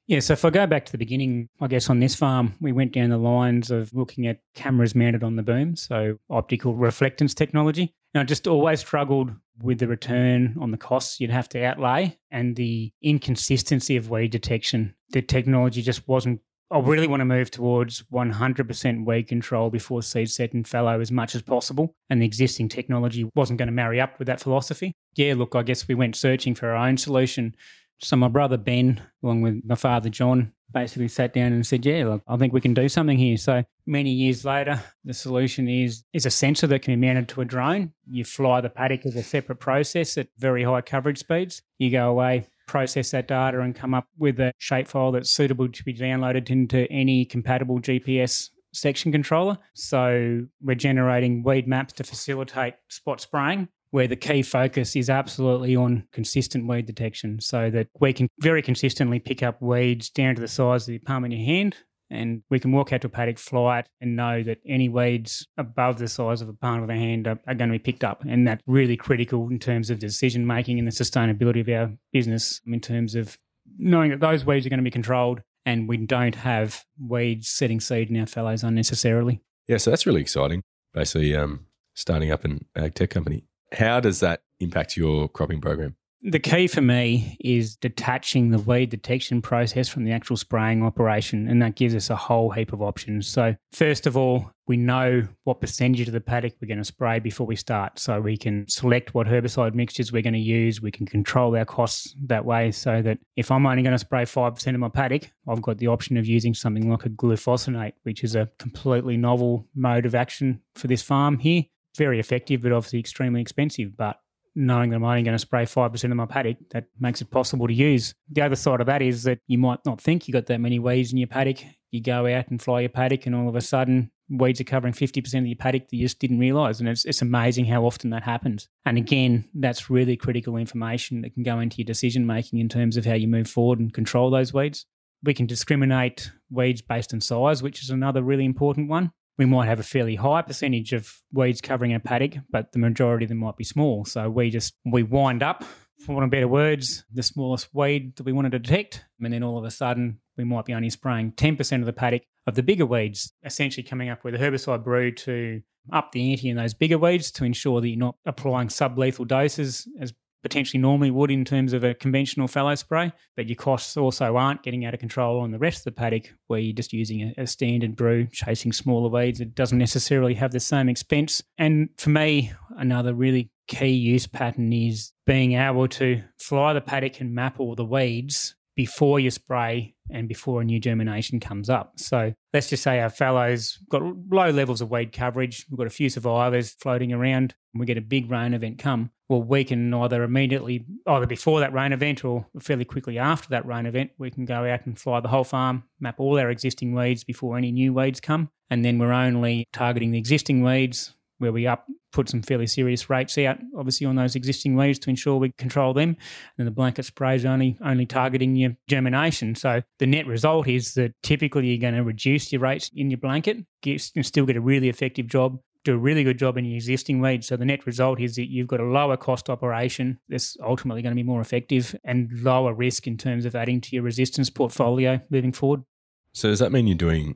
Yeah, 0.07 0.19
so 0.19 0.33
if 0.33 0.45
I 0.45 0.51
go 0.51 0.67
back 0.67 0.85
to 0.85 0.91
the 0.91 0.99
beginning, 0.99 1.49
I 1.59 1.67
guess 1.67 1.89
on 1.89 1.99
this 1.99 2.13
farm, 2.13 2.53
we 2.61 2.71
went 2.71 2.93
down 2.93 3.09
the 3.09 3.17
lines 3.17 3.71
of 3.71 3.91
looking 3.93 4.27
at 4.27 4.39
cameras 4.53 4.93
mounted 4.93 5.23
on 5.23 5.35
the 5.35 5.41
boom, 5.41 5.75
so 5.75 6.19
optical 6.29 6.75
reflectance 6.75 7.33
technology. 7.33 7.95
And 8.13 8.21
I 8.21 8.23
just 8.23 8.47
always 8.47 8.81
struggled 8.81 9.31
with 9.61 9.79
the 9.79 9.87
return 9.87 10.55
on 10.59 10.71
the 10.71 10.77
costs 10.77 11.19
you'd 11.19 11.31
have 11.31 11.49
to 11.49 11.63
outlay 11.63 12.17
and 12.29 12.55
the 12.55 12.91
inconsistency 13.01 13.97
of 13.97 14.09
weed 14.09 14.31
detection. 14.31 14.95
The 15.09 15.21
technology 15.21 15.81
just 15.81 16.07
wasn't. 16.07 16.41
I 16.71 16.79
really 16.79 17.07
want 17.07 17.21
to 17.21 17.25
move 17.25 17.51
towards 17.51 18.03
100% 18.11 19.05
weed 19.05 19.23
control 19.23 19.69
before 19.69 20.01
seed 20.01 20.29
set 20.31 20.53
and 20.53 20.67
fallow 20.67 20.99
as 20.99 21.11
much 21.11 21.35
as 21.35 21.41
possible. 21.41 21.95
And 22.09 22.21
the 22.21 22.25
existing 22.25 22.69
technology 22.69 23.29
wasn't 23.35 23.59
going 23.59 23.67
to 23.67 23.73
marry 23.73 24.01
up 24.01 24.17
with 24.17 24.27
that 24.27 24.39
philosophy. 24.39 24.91
Yeah, 25.15 25.35
look, 25.35 25.55
I 25.55 25.63
guess 25.63 25.87
we 25.87 25.95
went 25.95 26.15
searching 26.15 26.55
for 26.55 26.69
our 26.69 26.87
own 26.87 26.97
solution 26.97 27.55
so 27.99 28.15
my 28.15 28.27
brother 28.27 28.57
Ben, 28.57 29.01
along 29.23 29.41
with 29.41 29.61
my 29.65 29.75
father 29.75 30.09
John, 30.09 30.53
basically 30.73 31.07
sat 31.07 31.33
down 31.33 31.53
and 31.53 31.65
said, 31.65 31.85
"Yeah, 31.85 32.05
look, 32.05 32.23
I 32.27 32.37
think 32.37 32.53
we 32.53 32.61
can 32.61 32.73
do 32.73 32.89
something 32.89 33.17
here." 33.17 33.37
So 33.37 33.63
many 33.85 34.11
years 34.11 34.43
later, 34.43 34.81
the 35.03 35.13
solution 35.13 35.67
is 35.67 36.03
is 36.13 36.25
a 36.25 36.31
sensor 36.31 36.67
that 36.67 36.81
can 36.81 36.99
be 36.99 37.07
mounted 37.07 37.29
to 37.29 37.41
a 37.41 37.45
drone. 37.45 37.93
You 38.09 38.25
fly 38.25 38.61
the 38.61 38.69
paddock 38.69 39.05
as 39.05 39.15
a 39.15 39.23
separate 39.23 39.59
process 39.59 40.17
at 40.17 40.27
very 40.37 40.63
high 40.63 40.81
coverage 40.81 41.19
speeds. 41.19 41.61
You 41.77 41.91
go 41.91 42.09
away, 42.09 42.47
process 42.67 43.11
that 43.11 43.27
data, 43.27 43.61
and 43.61 43.75
come 43.75 43.93
up 43.93 44.07
with 44.17 44.39
a 44.39 44.53
shapefile 44.59 45.13
that's 45.13 45.31
suitable 45.31 45.69
to 45.69 45.83
be 45.83 45.93
downloaded 45.93 46.49
into 46.49 46.91
any 46.91 47.25
compatible 47.25 47.79
GPS 47.79 48.49
section 48.73 49.11
controller. 49.11 49.57
So 49.73 50.47
we're 50.61 50.75
generating 50.75 51.43
weed 51.43 51.67
maps 51.67 51.93
to 51.93 52.03
facilitate 52.03 52.75
spot 52.89 53.21
spraying 53.21 53.69
where 53.91 54.07
the 54.07 54.15
key 54.15 54.41
focus 54.41 54.95
is 54.95 55.09
absolutely 55.09 55.75
on 55.75 56.07
consistent 56.11 56.67
weed 56.67 56.85
detection 56.85 57.39
so 57.39 57.69
that 57.69 57.87
we 57.99 58.13
can 58.13 58.27
very 58.39 58.61
consistently 58.61 59.19
pick 59.19 59.41
up 59.41 59.61
weeds 59.61 60.09
down 60.09 60.35
to 60.35 60.41
the 60.41 60.47
size 60.47 60.87
of 60.87 60.93
the 60.93 60.99
palm 60.99 61.25
in 61.25 61.31
your 61.31 61.45
hand 61.45 61.75
and 62.09 62.43
we 62.49 62.59
can 62.59 62.71
walk 62.71 62.93
out 62.93 63.01
to 63.01 63.07
a 63.07 63.09
paddock, 63.09 63.39
fly 63.39 63.79
it, 63.79 63.89
and 63.99 64.15
know 64.15 64.43
that 64.43 64.59
any 64.65 64.89
weeds 64.89 65.47
above 65.57 65.97
the 65.97 66.07
size 66.07 66.41
of 66.41 66.49
a 66.49 66.53
palm 66.53 66.83
of 66.83 66.89
a 66.89 66.93
hand 66.93 67.27
are, 67.27 67.39
are, 67.47 67.55
going 67.55 67.69
to 67.71 67.73
be 67.73 67.79
picked 67.79 68.03
up. 68.03 68.23
And 68.27 68.47
that's 68.47 68.61
really 68.67 68.95
critical 68.95 69.49
in 69.49 69.59
terms 69.59 69.89
of 69.89 69.99
decision 69.99 70.45
making 70.45 70.77
and 70.77 70.87
the 70.87 70.91
sustainability 70.91 71.61
of 71.61 71.69
our 71.69 71.97
business 72.13 72.61
in 72.67 72.79
terms 72.79 73.15
of 73.15 73.37
knowing 73.77 74.11
that 74.11 74.19
those 74.19 74.45
weeds 74.45 74.65
are 74.65 74.69
going 74.69 74.79
to 74.79 74.83
be 74.83 74.91
controlled 74.91 75.41
and 75.65 75.89
we 75.89 75.97
don't 75.97 76.35
have 76.35 76.85
weeds 76.99 77.49
setting 77.49 77.79
seed 77.79 78.09
in 78.09 78.19
our 78.19 78.27
fallows 78.27 78.63
unnecessarily. 78.63 79.41
Yeah, 79.67 79.77
so 79.77 79.89
that's 79.89 80.05
really 80.05 80.21
exciting. 80.21 80.61
Basically, 80.93 81.35
um, 81.35 81.65
starting 81.95 82.31
up 82.31 82.45
an 82.45 82.65
ag 82.75 82.93
tech 82.93 83.09
company. 83.09 83.45
How 83.73 83.99
does 83.99 84.19
that 84.19 84.41
impact 84.59 84.97
your 84.97 85.27
cropping 85.27 85.61
program? 85.61 85.95
The 86.27 86.39
key 86.39 86.65
for 86.65 86.81
me 86.81 87.37
is 87.39 87.75
detaching 87.75 88.49
the 88.49 88.57
weed 88.57 88.89
detection 88.89 89.43
process 89.43 89.87
from 89.87 90.05
the 90.05 90.11
actual 90.11 90.37
spraying 90.37 90.81
operation, 90.81 91.47
and 91.47 91.61
that 91.61 91.75
gives 91.75 91.93
us 91.93 92.09
a 92.09 92.15
whole 92.15 92.49
heap 92.49 92.73
of 92.73 92.81
options. 92.81 93.27
So, 93.27 93.55
first 93.71 94.07
of 94.07 94.17
all, 94.17 94.49
we 94.65 94.75
know 94.75 95.27
what 95.43 95.61
percentage 95.61 96.07
of 96.07 96.13
the 96.13 96.21
paddock 96.21 96.55
we're 96.59 96.67
going 96.67 96.79
to 96.79 96.83
spray 96.83 97.19
before 97.19 97.45
we 97.45 97.55
start. 97.55 97.99
So, 97.99 98.19
we 98.21 98.37
can 98.37 98.67
select 98.67 99.13
what 99.13 99.27
herbicide 99.27 99.75
mixtures 99.75 100.11
we're 100.11 100.23
going 100.23 100.33
to 100.33 100.39
use. 100.39 100.81
We 100.81 100.89
can 100.89 101.05
control 101.05 101.55
our 101.55 101.63
costs 101.65 102.15
that 102.25 102.43
way 102.43 102.71
so 102.71 103.03
that 103.03 103.19
if 103.35 103.51
I'm 103.51 103.67
only 103.67 103.83
going 103.83 103.93
to 103.93 103.99
spray 103.99 104.23
5% 104.23 104.73
of 104.73 104.79
my 104.79 104.89
paddock, 104.89 105.29
I've 105.47 105.61
got 105.61 105.77
the 105.77 105.87
option 105.87 106.17
of 106.17 106.25
using 106.25 106.55
something 106.55 106.89
like 106.89 107.05
a 107.05 107.09
glufosinate, 107.09 107.93
which 108.01 108.23
is 108.23 108.33
a 108.33 108.49
completely 108.57 109.15
novel 109.15 109.67
mode 109.75 110.07
of 110.07 110.15
action 110.15 110.61
for 110.73 110.87
this 110.87 111.03
farm 111.03 111.37
here 111.37 111.65
very 111.95 112.19
effective, 112.19 112.61
but 112.61 112.71
obviously 112.71 112.99
extremely 112.99 113.41
expensive. 113.41 113.95
But 113.97 114.19
knowing 114.55 114.89
that 114.89 114.97
I'm 114.97 115.03
only 115.03 115.23
going 115.23 115.35
to 115.35 115.39
spray 115.39 115.65
5% 115.65 116.03
of 116.03 116.17
my 116.17 116.25
paddock, 116.25 116.57
that 116.71 116.85
makes 116.99 117.21
it 117.21 117.29
possible 117.29 117.67
to 117.67 117.73
use. 117.73 118.15
The 118.31 118.41
other 118.41 118.55
side 118.55 118.79
of 118.79 118.87
that 118.87 119.01
is 119.01 119.23
that 119.23 119.39
you 119.47 119.57
might 119.57 119.79
not 119.85 119.99
think 119.99 120.27
you 120.27 120.33
got 120.33 120.45
that 120.47 120.61
many 120.61 120.79
weeds 120.79 121.11
in 121.11 121.17
your 121.17 121.27
paddock. 121.27 121.59
You 121.91 122.01
go 122.01 122.25
out 122.25 122.47
and 122.49 122.61
fly 122.61 122.81
your 122.81 122.89
paddock, 122.89 123.25
and 123.25 123.35
all 123.35 123.49
of 123.49 123.55
a 123.55 123.61
sudden, 123.61 124.11
weeds 124.29 124.59
are 124.61 124.65
covering 124.65 124.93
50% 124.93 125.39
of 125.39 125.45
your 125.45 125.55
paddock 125.55 125.89
that 125.89 125.95
you 125.95 126.05
just 126.05 126.19
didn't 126.19 126.39
realize. 126.39 126.79
And 126.79 126.89
it's, 126.89 127.05
it's 127.05 127.21
amazing 127.21 127.65
how 127.65 127.85
often 127.85 128.09
that 128.09 128.23
happens. 128.23 128.67
And 128.85 128.97
again, 128.97 129.45
that's 129.53 129.89
really 129.89 130.17
critical 130.17 130.57
information 130.57 131.21
that 131.21 131.33
can 131.33 131.43
go 131.43 131.59
into 131.59 131.77
your 131.77 131.85
decision 131.85 132.25
making 132.25 132.59
in 132.59 132.69
terms 132.69 132.97
of 132.97 133.05
how 133.05 133.13
you 133.13 133.27
move 133.27 133.49
forward 133.49 133.79
and 133.79 133.93
control 133.93 134.29
those 134.29 134.53
weeds. 134.53 134.85
We 135.23 135.33
can 135.33 135.45
discriminate 135.45 136.31
weeds 136.49 136.81
based 136.81 137.13
on 137.13 137.21
size, 137.21 137.63
which 137.63 137.81
is 137.81 137.89
another 137.89 138.21
really 138.21 138.45
important 138.45 138.89
one 138.89 139.11
we 139.37 139.45
might 139.45 139.67
have 139.67 139.79
a 139.79 139.83
fairly 139.83 140.15
high 140.15 140.41
percentage 140.41 140.93
of 140.93 141.21
weeds 141.31 141.61
covering 141.61 141.93
a 141.93 141.99
paddock, 141.99 142.35
but 142.49 142.71
the 142.71 142.79
majority 142.79 143.25
of 143.25 143.29
them 143.29 143.39
might 143.39 143.57
be 143.57 143.63
small. 143.63 144.05
So 144.05 144.29
we 144.29 144.49
just 144.49 144.75
we 144.85 145.03
wind 145.03 145.43
up, 145.43 145.63
for 145.99 146.13
want 146.13 146.25
of 146.25 146.31
better 146.31 146.47
words, 146.47 147.05
the 147.11 147.23
smallest 147.23 147.73
weed 147.73 148.15
that 148.15 148.23
we 148.23 148.31
want 148.31 148.51
to 148.51 148.59
detect, 148.59 149.05
and 149.19 149.33
then 149.33 149.43
all 149.43 149.57
of 149.57 149.65
a 149.65 149.71
sudden 149.71 150.19
we 150.37 150.43
might 150.43 150.65
be 150.65 150.73
only 150.73 150.89
spraying 150.89 151.31
10% 151.33 151.79
of 151.79 151.85
the 151.85 151.93
paddock 151.93 152.23
of 152.47 152.55
the 152.55 152.63
bigger 152.63 152.85
weeds, 152.85 153.33
essentially 153.43 153.83
coming 153.83 154.09
up 154.09 154.23
with 154.23 154.35
a 154.35 154.37
herbicide 154.37 154.83
brew 154.83 155.11
to 155.11 155.61
up 155.91 156.11
the 156.11 156.31
ante 156.31 156.49
in 156.49 156.57
those 156.57 156.73
bigger 156.73 156.97
weeds 156.97 157.31
to 157.31 157.45
ensure 157.45 157.79
that 157.79 157.87
you're 157.87 157.97
not 157.97 158.15
applying 158.25 158.67
sublethal 158.67 159.27
doses 159.27 159.87
as 159.99 160.13
potentially 160.45 160.79
normally 160.79 161.09
would 161.09 161.31
in 161.31 161.43
terms 161.43 161.73
of 161.73 161.83
a 161.83 161.95
conventional 161.95 162.47
fallow 162.47 162.75
spray, 162.75 163.11
but 163.35 163.47
your 163.47 163.55
costs 163.55 163.97
also 163.97 164.35
aren't 164.35 164.61
getting 164.61 164.85
out 164.85 164.93
of 164.93 164.99
control 164.99 165.39
on 165.39 165.49
the 165.49 165.57
rest 165.57 165.79
of 165.79 165.85
the 165.85 165.91
paddock 165.91 166.31
where 166.45 166.59
you're 166.59 166.71
just 166.71 166.93
using 166.93 167.33
a, 167.35 167.41
a 167.41 167.47
standard 167.47 167.95
brew, 167.95 168.27
chasing 168.31 168.71
smaller 168.71 169.09
weeds. 169.09 169.41
It 169.41 169.55
doesn't 169.55 169.79
necessarily 169.79 170.35
have 170.35 170.51
the 170.51 170.59
same 170.59 170.87
expense. 170.87 171.41
And 171.57 171.89
for 171.97 172.11
me, 172.11 172.51
another 172.77 173.15
really 173.15 173.49
key 173.67 173.87
use 173.87 174.27
pattern 174.27 174.71
is 174.71 175.13
being 175.25 175.53
able 175.53 175.87
to 175.87 176.21
fly 176.37 176.73
the 176.73 176.81
paddock 176.81 177.19
and 177.19 177.33
map 177.33 177.59
all 177.59 177.73
the 177.73 177.83
weeds 177.83 178.53
before 178.75 179.19
you 179.19 179.31
spray 179.31 179.94
and 180.09 180.27
before 180.27 180.61
a 180.61 180.65
new 180.65 180.79
germination 180.79 181.39
comes 181.39 181.69
up. 181.69 181.93
So 181.99 182.33
let's 182.53 182.69
just 182.69 182.83
say 182.83 182.99
our 182.99 183.09
fallows 183.09 183.79
got 183.89 184.01
low 184.03 184.49
levels 184.49 184.81
of 184.81 184.91
weed 184.91 185.11
coverage. 185.11 185.65
We've 185.69 185.77
got 185.77 185.87
a 185.87 185.91
few 185.91 186.09
survivors 186.09 186.71
floating 186.71 187.11
around 187.11 187.55
and 187.73 187.79
we 187.79 187.85
get 187.85 187.97
a 187.97 188.01
big 188.01 188.29
rain 188.29 188.53
event 188.53 188.77
come. 188.77 189.11
Well, 189.27 189.41
we 189.41 189.63
can 189.63 189.91
either 189.93 190.23
immediately, 190.23 190.85
either 191.07 191.25
before 191.25 191.59
that 191.59 191.73
rain 191.73 191.93
event 191.93 192.23
or 192.23 192.45
fairly 192.59 192.85
quickly 192.85 193.17
after 193.17 193.49
that 193.49 193.65
rain 193.65 193.87
event, 193.87 194.11
we 194.19 194.29
can 194.29 194.45
go 194.45 194.65
out 194.65 194.85
and 194.85 194.99
fly 194.99 195.19
the 195.19 195.29
whole 195.29 195.43
farm, 195.43 195.83
map 195.99 196.19
all 196.19 196.37
our 196.37 196.51
existing 196.51 196.93
weeds 196.93 197.23
before 197.23 197.57
any 197.57 197.71
new 197.71 197.91
weeds 197.93 198.19
come. 198.19 198.51
And 198.69 198.85
then 198.85 198.99
we're 198.99 199.13
only 199.13 199.65
targeting 199.73 200.11
the 200.11 200.17
existing 200.19 200.63
weeds 200.63 201.14
where 201.37 201.51
we 201.51 201.67
up 201.67 201.85
put 202.15 202.29
some 202.29 202.41
fairly 202.41 202.65
serious 202.65 203.09
rates 203.09 203.37
out, 203.37 203.57
obviously 203.77 204.07
on 204.07 204.15
those 204.15 204.35
existing 204.35 204.75
weeds 204.75 204.97
to 204.99 205.09
ensure 205.09 205.37
we 205.37 205.51
control 205.57 205.93
them. 205.93 206.15
And 206.57 206.65
the 206.65 206.71
blanket 206.71 207.03
spray 207.03 207.35
is 207.35 207.45
only 207.45 207.77
only 207.83 208.05
targeting 208.05 208.55
your 208.55 208.75
germination. 208.87 209.55
So 209.55 209.81
the 209.99 210.07
net 210.07 210.25
result 210.25 210.67
is 210.67 210.93
that 210.93 211.13
typically 211.21 211.67
you're 211.67 211.81
going 211.81 211.95
to 211.95 212.03
reduce 212.03 212.51
your 212.51 212.61
rates 212.61 212.89
in 212.95 213.11
your 213.11 213.17
blanket, 213.17 213.57
get, 213.81 214.09
and 214.15 214.25
still 214.25 214.45
get 214.45 214.55
a 214.55 214.61
really 214.61 214.89
effective 214.89 215.27
job. 215.27 215.59
Do 215.83 215.93
a 215.93 215.97
really 215.97 216.23
good 216.23 216.39
job 216.39 216.57
in 216.57 216.65
your 216.65 216.75
existing 216.75 217.21
weeds. 217.21 217.45
So 217.45 217.57
the 217.57 217.65
net 217.65 217.85
result 217.85 218.19
is 218.19 218.37
that 218.37 218.49
you've 218.49 218.65
got 218.65 218.79
a 218.79 218.85
lower 218.85 219.17
cost 219.17 219.51
operation 219.51 220.19
that's 220.29 220.57
ultimately 220.65 221.03
going 221.03 221.11
to 221.11 221.15
be 221.15 221.21
more 221.21 221.41
effective 221.41 221.95
and 222.03 222.27
lower 222.41 222.73
risk 222.73 223.05
in 223.05 223.17
terms 223.17 223.45
of 223.45 223.55
adding 223.55 223.81
to 223.81 223.89
your 223.95 224.01
resistance 224.01 224.49
portfolio 224.49 225.19
moving 225.29 225.51
forward. 225.51 225.83
So 226.31 226.49
does 226.49 226.57
that 226.57 226.71
mean 226.71 226.87
you're 226.87 226.97
doing 226.97 227.35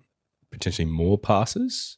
potentially 0.51 0.87
more 0.87 1.19
passes 1.19 1.97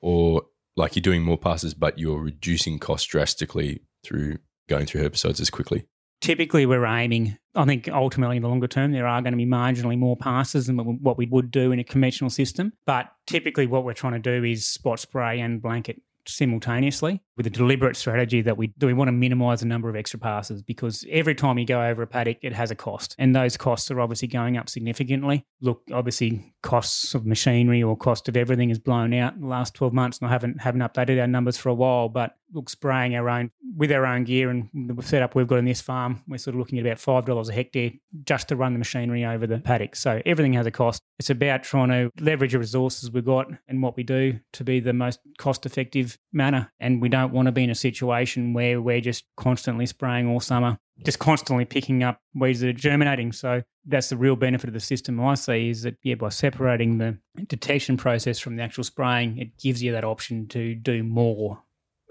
or 0.00 0.42
like 0.76 0.94
you're 0.94 1.02
doing 1.02 1.22
more 1.22 1.38
passes, 1.38 1.74
but 1.74 1.98
you're 1.98 2.20
reducing 2.20 2.78
costs 2.78 3.06
drastically 3.06 3.82
through 4.04 4.38
going 4.68 4.86
through 4.86 5.02
herbicides 5.02 5.40
as 5.40 5.50
quickly? 5.50 5.86
Typically, 6.20 6.64
we're 6.64 6.86
aiming, 6.86 7.36
I 7.54 7.64
think 7.66 7.88
ultimately 7.88 8.36
in 8.36 8.42
the 8.42 8.48
longer 8.48 8.66
term, 8.66 8.92
there 8.92 9.06
are 9.06 9.20
going 9.20 9.32
to 9.32 9.36
be 9.36 9.46
marginally 9.46 9.98
more 9.98 10.16
passes 10.16 10.66
than 10.66 10.78
what 10.78 11.18
we 11.18 11.26
would 11.26 11.50
do 11.50 11.72
in 11.72 11.78
a 11.78 11.84
conventional 11.84 12.30
system. 12.30 12.72
But 12.86 13.08
typically, 13.26 13.66
what 13.66 13.84
we're 13.84 13.92
trying 13.92 14.14
to 14.14 14.18
do 14.18 14.42
is 14.42 14.66
spot 14.66 14.98
spray 14.98 15.40
and 15.40 15.60
blanket 15.60 16.00
simultaneously 16.28 17.22
with 17.36 17.46
a 17.46 17.50
deliberate 17.50 17.96
strategy 17.96 18.40
that 18.42 18.56
we 18.56 18.68
do 18.78 18.86
we 18.86 18.92
want 18.92 19.08
to 19.08 19.12
minimize 19.12 19.60
the 19.60 19.66
number 19.66 19.88
of 19.88 19.96
extra 19.96 20.18
passes 20.18 20.62
because 20.62 21.04
every 21.10 21.34
time 21.34 21.58
you 21.58 21.66
go 21.66 21.82
over 21.82 22.02
a 22.02 22.06
paddock 22.06 22.38
it 22.42 22.52
has 22.52 22.70
a 22.70 22.74
cost 22.74 23.14
and 23.18 23.34
those 23.34 23.56
costs 23.56 23.90
are 23.90 24.00
obviously 24.00 24.28
going 24.28 24.56
up 24.56 24.68
significantly. 24.68 25.44
Look 25.60 25.82
obviously 25.92 26.54
costs 26.62 27.14
of 27.14 27.26
machinery 27.26 27.82
or 27.82 27.96
cost 27.96 28.28
of 28.28 28.36
everything 28.36 28.68
has 28.70 28.78
blown 28.78 29.12
out 29.14 29.34
in 29.34 29.42
the 29.42 29.46
last 29.46 29.74
12 29.74 29.92
months 29.92 30.18
and 30.18 30.28
I 30.28 30.32
haven't 30.32 30.60
haven't 30.60 30.80
updated 30.80 31.20
our 31.20 31.26
numbers 31.26 31.56
for 31.56 31.68
a 31.68 31.74
while 31.74 32.08
but 32.08 32.36
look 32.52 32.68
spraying 32.68 33.14
our 33.16 33.28
own 33.28 33.50
with 33.76 33.92
our 33.92 34.06
own 34.06 34.24
gear 34.24 34.48
and 34.48 34.70
the 34.74 35.02
setup 35.02 35.34
we've 35.34 35.46
got 35.46 35.58
in 35.58 35.66
this 35.66 35.82
farm, 35.82 36.22
we're 36.26 36.38
sort 36.38 36.54
of 36.54 36.58
looking 36.58 36.78
at 36.78 36.86
about 36.86 36.98
five 36.98 37.26
dollars 37.26 37.48
a 37.48 37.52
hectare 37.52 37.92
just 38.24 38.48
to 38.48 38.56
run 38.56 38.72
the 38.72 38.78
machinery 38.78 39.24
over 39.24 39.46
the 39.46 39.58
paddock. 39.58 39.94
So 39.94 40.22
everything 40.24 40.54
has 40.54 40.66
a 40.66 40.70
cost. 40.70 41.02
It's 41.18 41.30
about 41.30 41.62
trying 41.62 41.88
to 41.88 42.10
leverage 42.18 42.52
the 42.52 42.58
resources 42.58 43.10
we've 43.10 43.24
got 43.24 43.48
and 43.68 43.82
what 43.82 43.96
we 43.96 44.02
do 44.02 44.40
to 44.54 44.64
be 44.64 44.80
the 44.80 44.94
most 44.94 45.20
cost 45.38 45.66
effective 45.66 46.18
manner. 46.32 46.72
And 46.80 47.02
we 47.02 47.08
don't 47.08 47.32
want 47.32 47.46
to 47.46 47.52
be 47.52 47.64
in 47.64 47.70
a 47.70 47.74
situation 47.74 48.54
where 48.54 48.80
we're 48.80 49.00
just 49.00 49.24
constantly 49.36 49.86
spraying 49.86 50.26
all 50.28 50.40
summer, 50.40 50.78
just 51.04 51.18
constantly 51.18 51.66
picking 51.66 52.02
up 52.02 52.20
weeds 52.34 52.60
that 52.60 52.68
are 52.68 52.72
germinating. 52.72 53.32
So 53.32 53.62
that's 53.84 54.08
the 54.08 54.16
real 54.16 54.36
benefit 54.36 54.68
of 54.68 54.74
the 54.74 54.80
system 54.80 55.20
I 55.20 55.34
see 55.34 55.68
is 55.68 55.82
that 55.82 55.96
yeah, 56.02 56.14
by 56.14 56.30
separating 56.30 56.98
the 56.98 57.18
detection 57.46 57.96
process 57.96 58.38
from 58.38 58.56
the 58.56 58.62
actual 58.62 58.84
spraying, 58.84 59.38
it 59.38 59.58
gives 59.58 59.82
you 59.82 59.92
that 59.92 60.04
option 60.04 60.48
to 60.48 60.74
do 60.74 61.02
more 61.02 61.62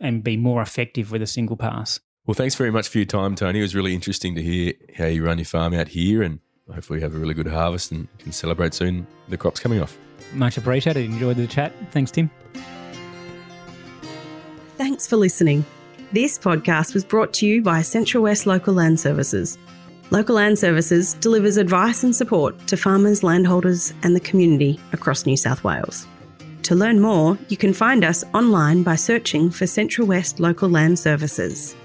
and 0.01 0.23
be 0.23 0.37
more 0.37 0.61
effective 0.61 1.11
with 1.11 1.21
a 1.21 1.27
single 1.27 1.57
pass. 1.57 1.99
Well, 2.25 2.35
thanks 2.35 2.55
very 2.55 2.71
much 2.71 2.87
for 2.87 2.97
your 2.97 3.05
time, 3.05 3.35
Tony. 3.35 3.59
It 3.59 3.63
was 3.63 3.75
really 3.75 3.93
interesting 3.93 4.35
to 4.35 4.41
hear 4.41 4.73
how 4.97 5.05
you 5.05 5.23
run 5.23 5.37
your 5.37 5.45
farm 5.45 5.73
out 5.73 5.89
here, 5.89 6.23
and 6.23 6.39
hopefully, 6.73 7.01
have 7.01 7.13
a 7.13 7.17
really 7.17 7.35
good 7.35 7.47
harvest 7.47 7.91
and 7.91 8.07
can 8.17 8.31
celebrate 8.31 8.73
soon 8.73 9.05
the 9.29 9.37
crops 9.37 9.59
coming 9.59 9.79
off. 9.79 9.97
Much 10.33 10.57
appreciated. 10.57 11.05
Enjoyed 11.05 11.37
the 11.37 11.45
chat. 11.47 11.71
Thanks, 11.91 12.11
Tim. 12.11 12.31
Thanks 14.77 15.07
for 15.07 15.17
listening. 15.17 15.63
This 16.11 16.39
podcast 16.39 16.93
was 16.93 17.03
brought 17.03 17.33
to 17.33 17.45
you 17.45 17.61
by 17.61 17.81
Central 17.81 18.23
West 18.23 18.45
Local 18.45 18.73
Land 18.73 18.99
Services. 18.99 19.57
Local 20.11 20.35
Land 20.35 20.57
Services 20.59 21.13
delivers 21.15 21.57
advice 21.57 22.03
and 22.03 22.15
support 22.15 22.67
to 22.67 22.77
farmers, 22.77 23.23
landholders, 23.23 23.93
and 24.03 24.15
the 24.15 24.19
community 24.19 24.79
across 24.93 25.25
New 25.25 25.37
South 25.37 25.63
Wales. 25.63 26.07
To 26.65 26.73
learn 26.73 26.99
more, 26.99 27.37
you 27.49 27.57
can 27.57 27.73
find 27.73 28.03
us 28.03 28.23
online 28.33 28.81
by 28.81 28.95
searching 28.95 29.51
for 29.51 29.67
Central 29.67 30.07
West 30.07 30.39
Local 30.39 30.67
Land 30.67 30.97
Services. 30.97 31.75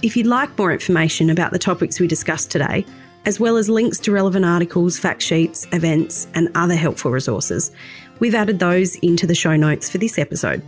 If 0.00 0.16
you'd 0.16 0.28
like 0.28 0.56
more 0.56 0.70
information 0.70 1.28
about 1.28 1.50
the 1.50 1.58
topics 1.58 1.98
we 1.98 2.06
discussed 2.06 2.52
today, 2.52 2.86
as 3.24 3.40
well 3.40 3.56
as 3.56 3.68
links 3.68 3.98
to 3.98 4.12
relevant 4.12 4.44
articles, 4.44 4.96
fact 4.96 5.22
sheets, 5.22 5.66
events, 5.72 6.28
and 6.34 6.50
other 6.54 6.76
helpful 6.76 7.10
resources, 7.10 7.72
we've 8.20 8.36
added 8.36 8.60
those 8.60 8.94
into 8.96 9.26
the 9.26 9.34
show 9.34 9.56
notes 9.56 9.90
for 9.90 9.98
this 9.98 10.20
episode. 10.20 10.62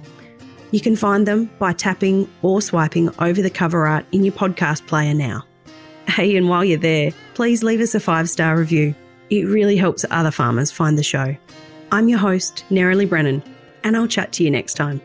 You 0.73 0.81
can 0.81 0.97
find 0.97 1.25
them 1.25 1.49
by 1.61 1.75
tapping 1.75 2.29
or 2.43 2.61
swiping 2.61 3.09
over 3.21 3.41
the 3.41 3.51
cover 3.51 3.87
art 3.87 4.05
in 4.11 4.25
your 4.25 4.35
podcast 4.35 4.89
player 4.89 5.15
now. 5.15 5.45
Hey, 6.09 6.37
and 6.37 6.49
while 6.49 6.65
you're 6.65 6.77
there, 6.77 7.13
please 7.35 7.63
leave 7.63 7.81
us 7.81 7.95
a 7.95 8.01
five 8.01 8.29
star 8.29 8.59
review. 8.59 8.97
It 9.31 9.45
really 9.45 9.77
helps 9.77 10.05
other 10.11 10.33
farmers 10.33 10.73
find 10.73 10.99
the 10.99 11.05
show. 11.05 11.37
I'm 11.91 12.09
your 12.09 12.19
host, 12.19 12.65
Nerily 12.71 13.09
Brennan, 13.09 13.43
and 13.83 13.97
I'll 13.97 14.07
chat 14.07 14.33
to 14.33 14.45
you 14.45 14.51
next 14.51 14.75
time. 14.75 15.01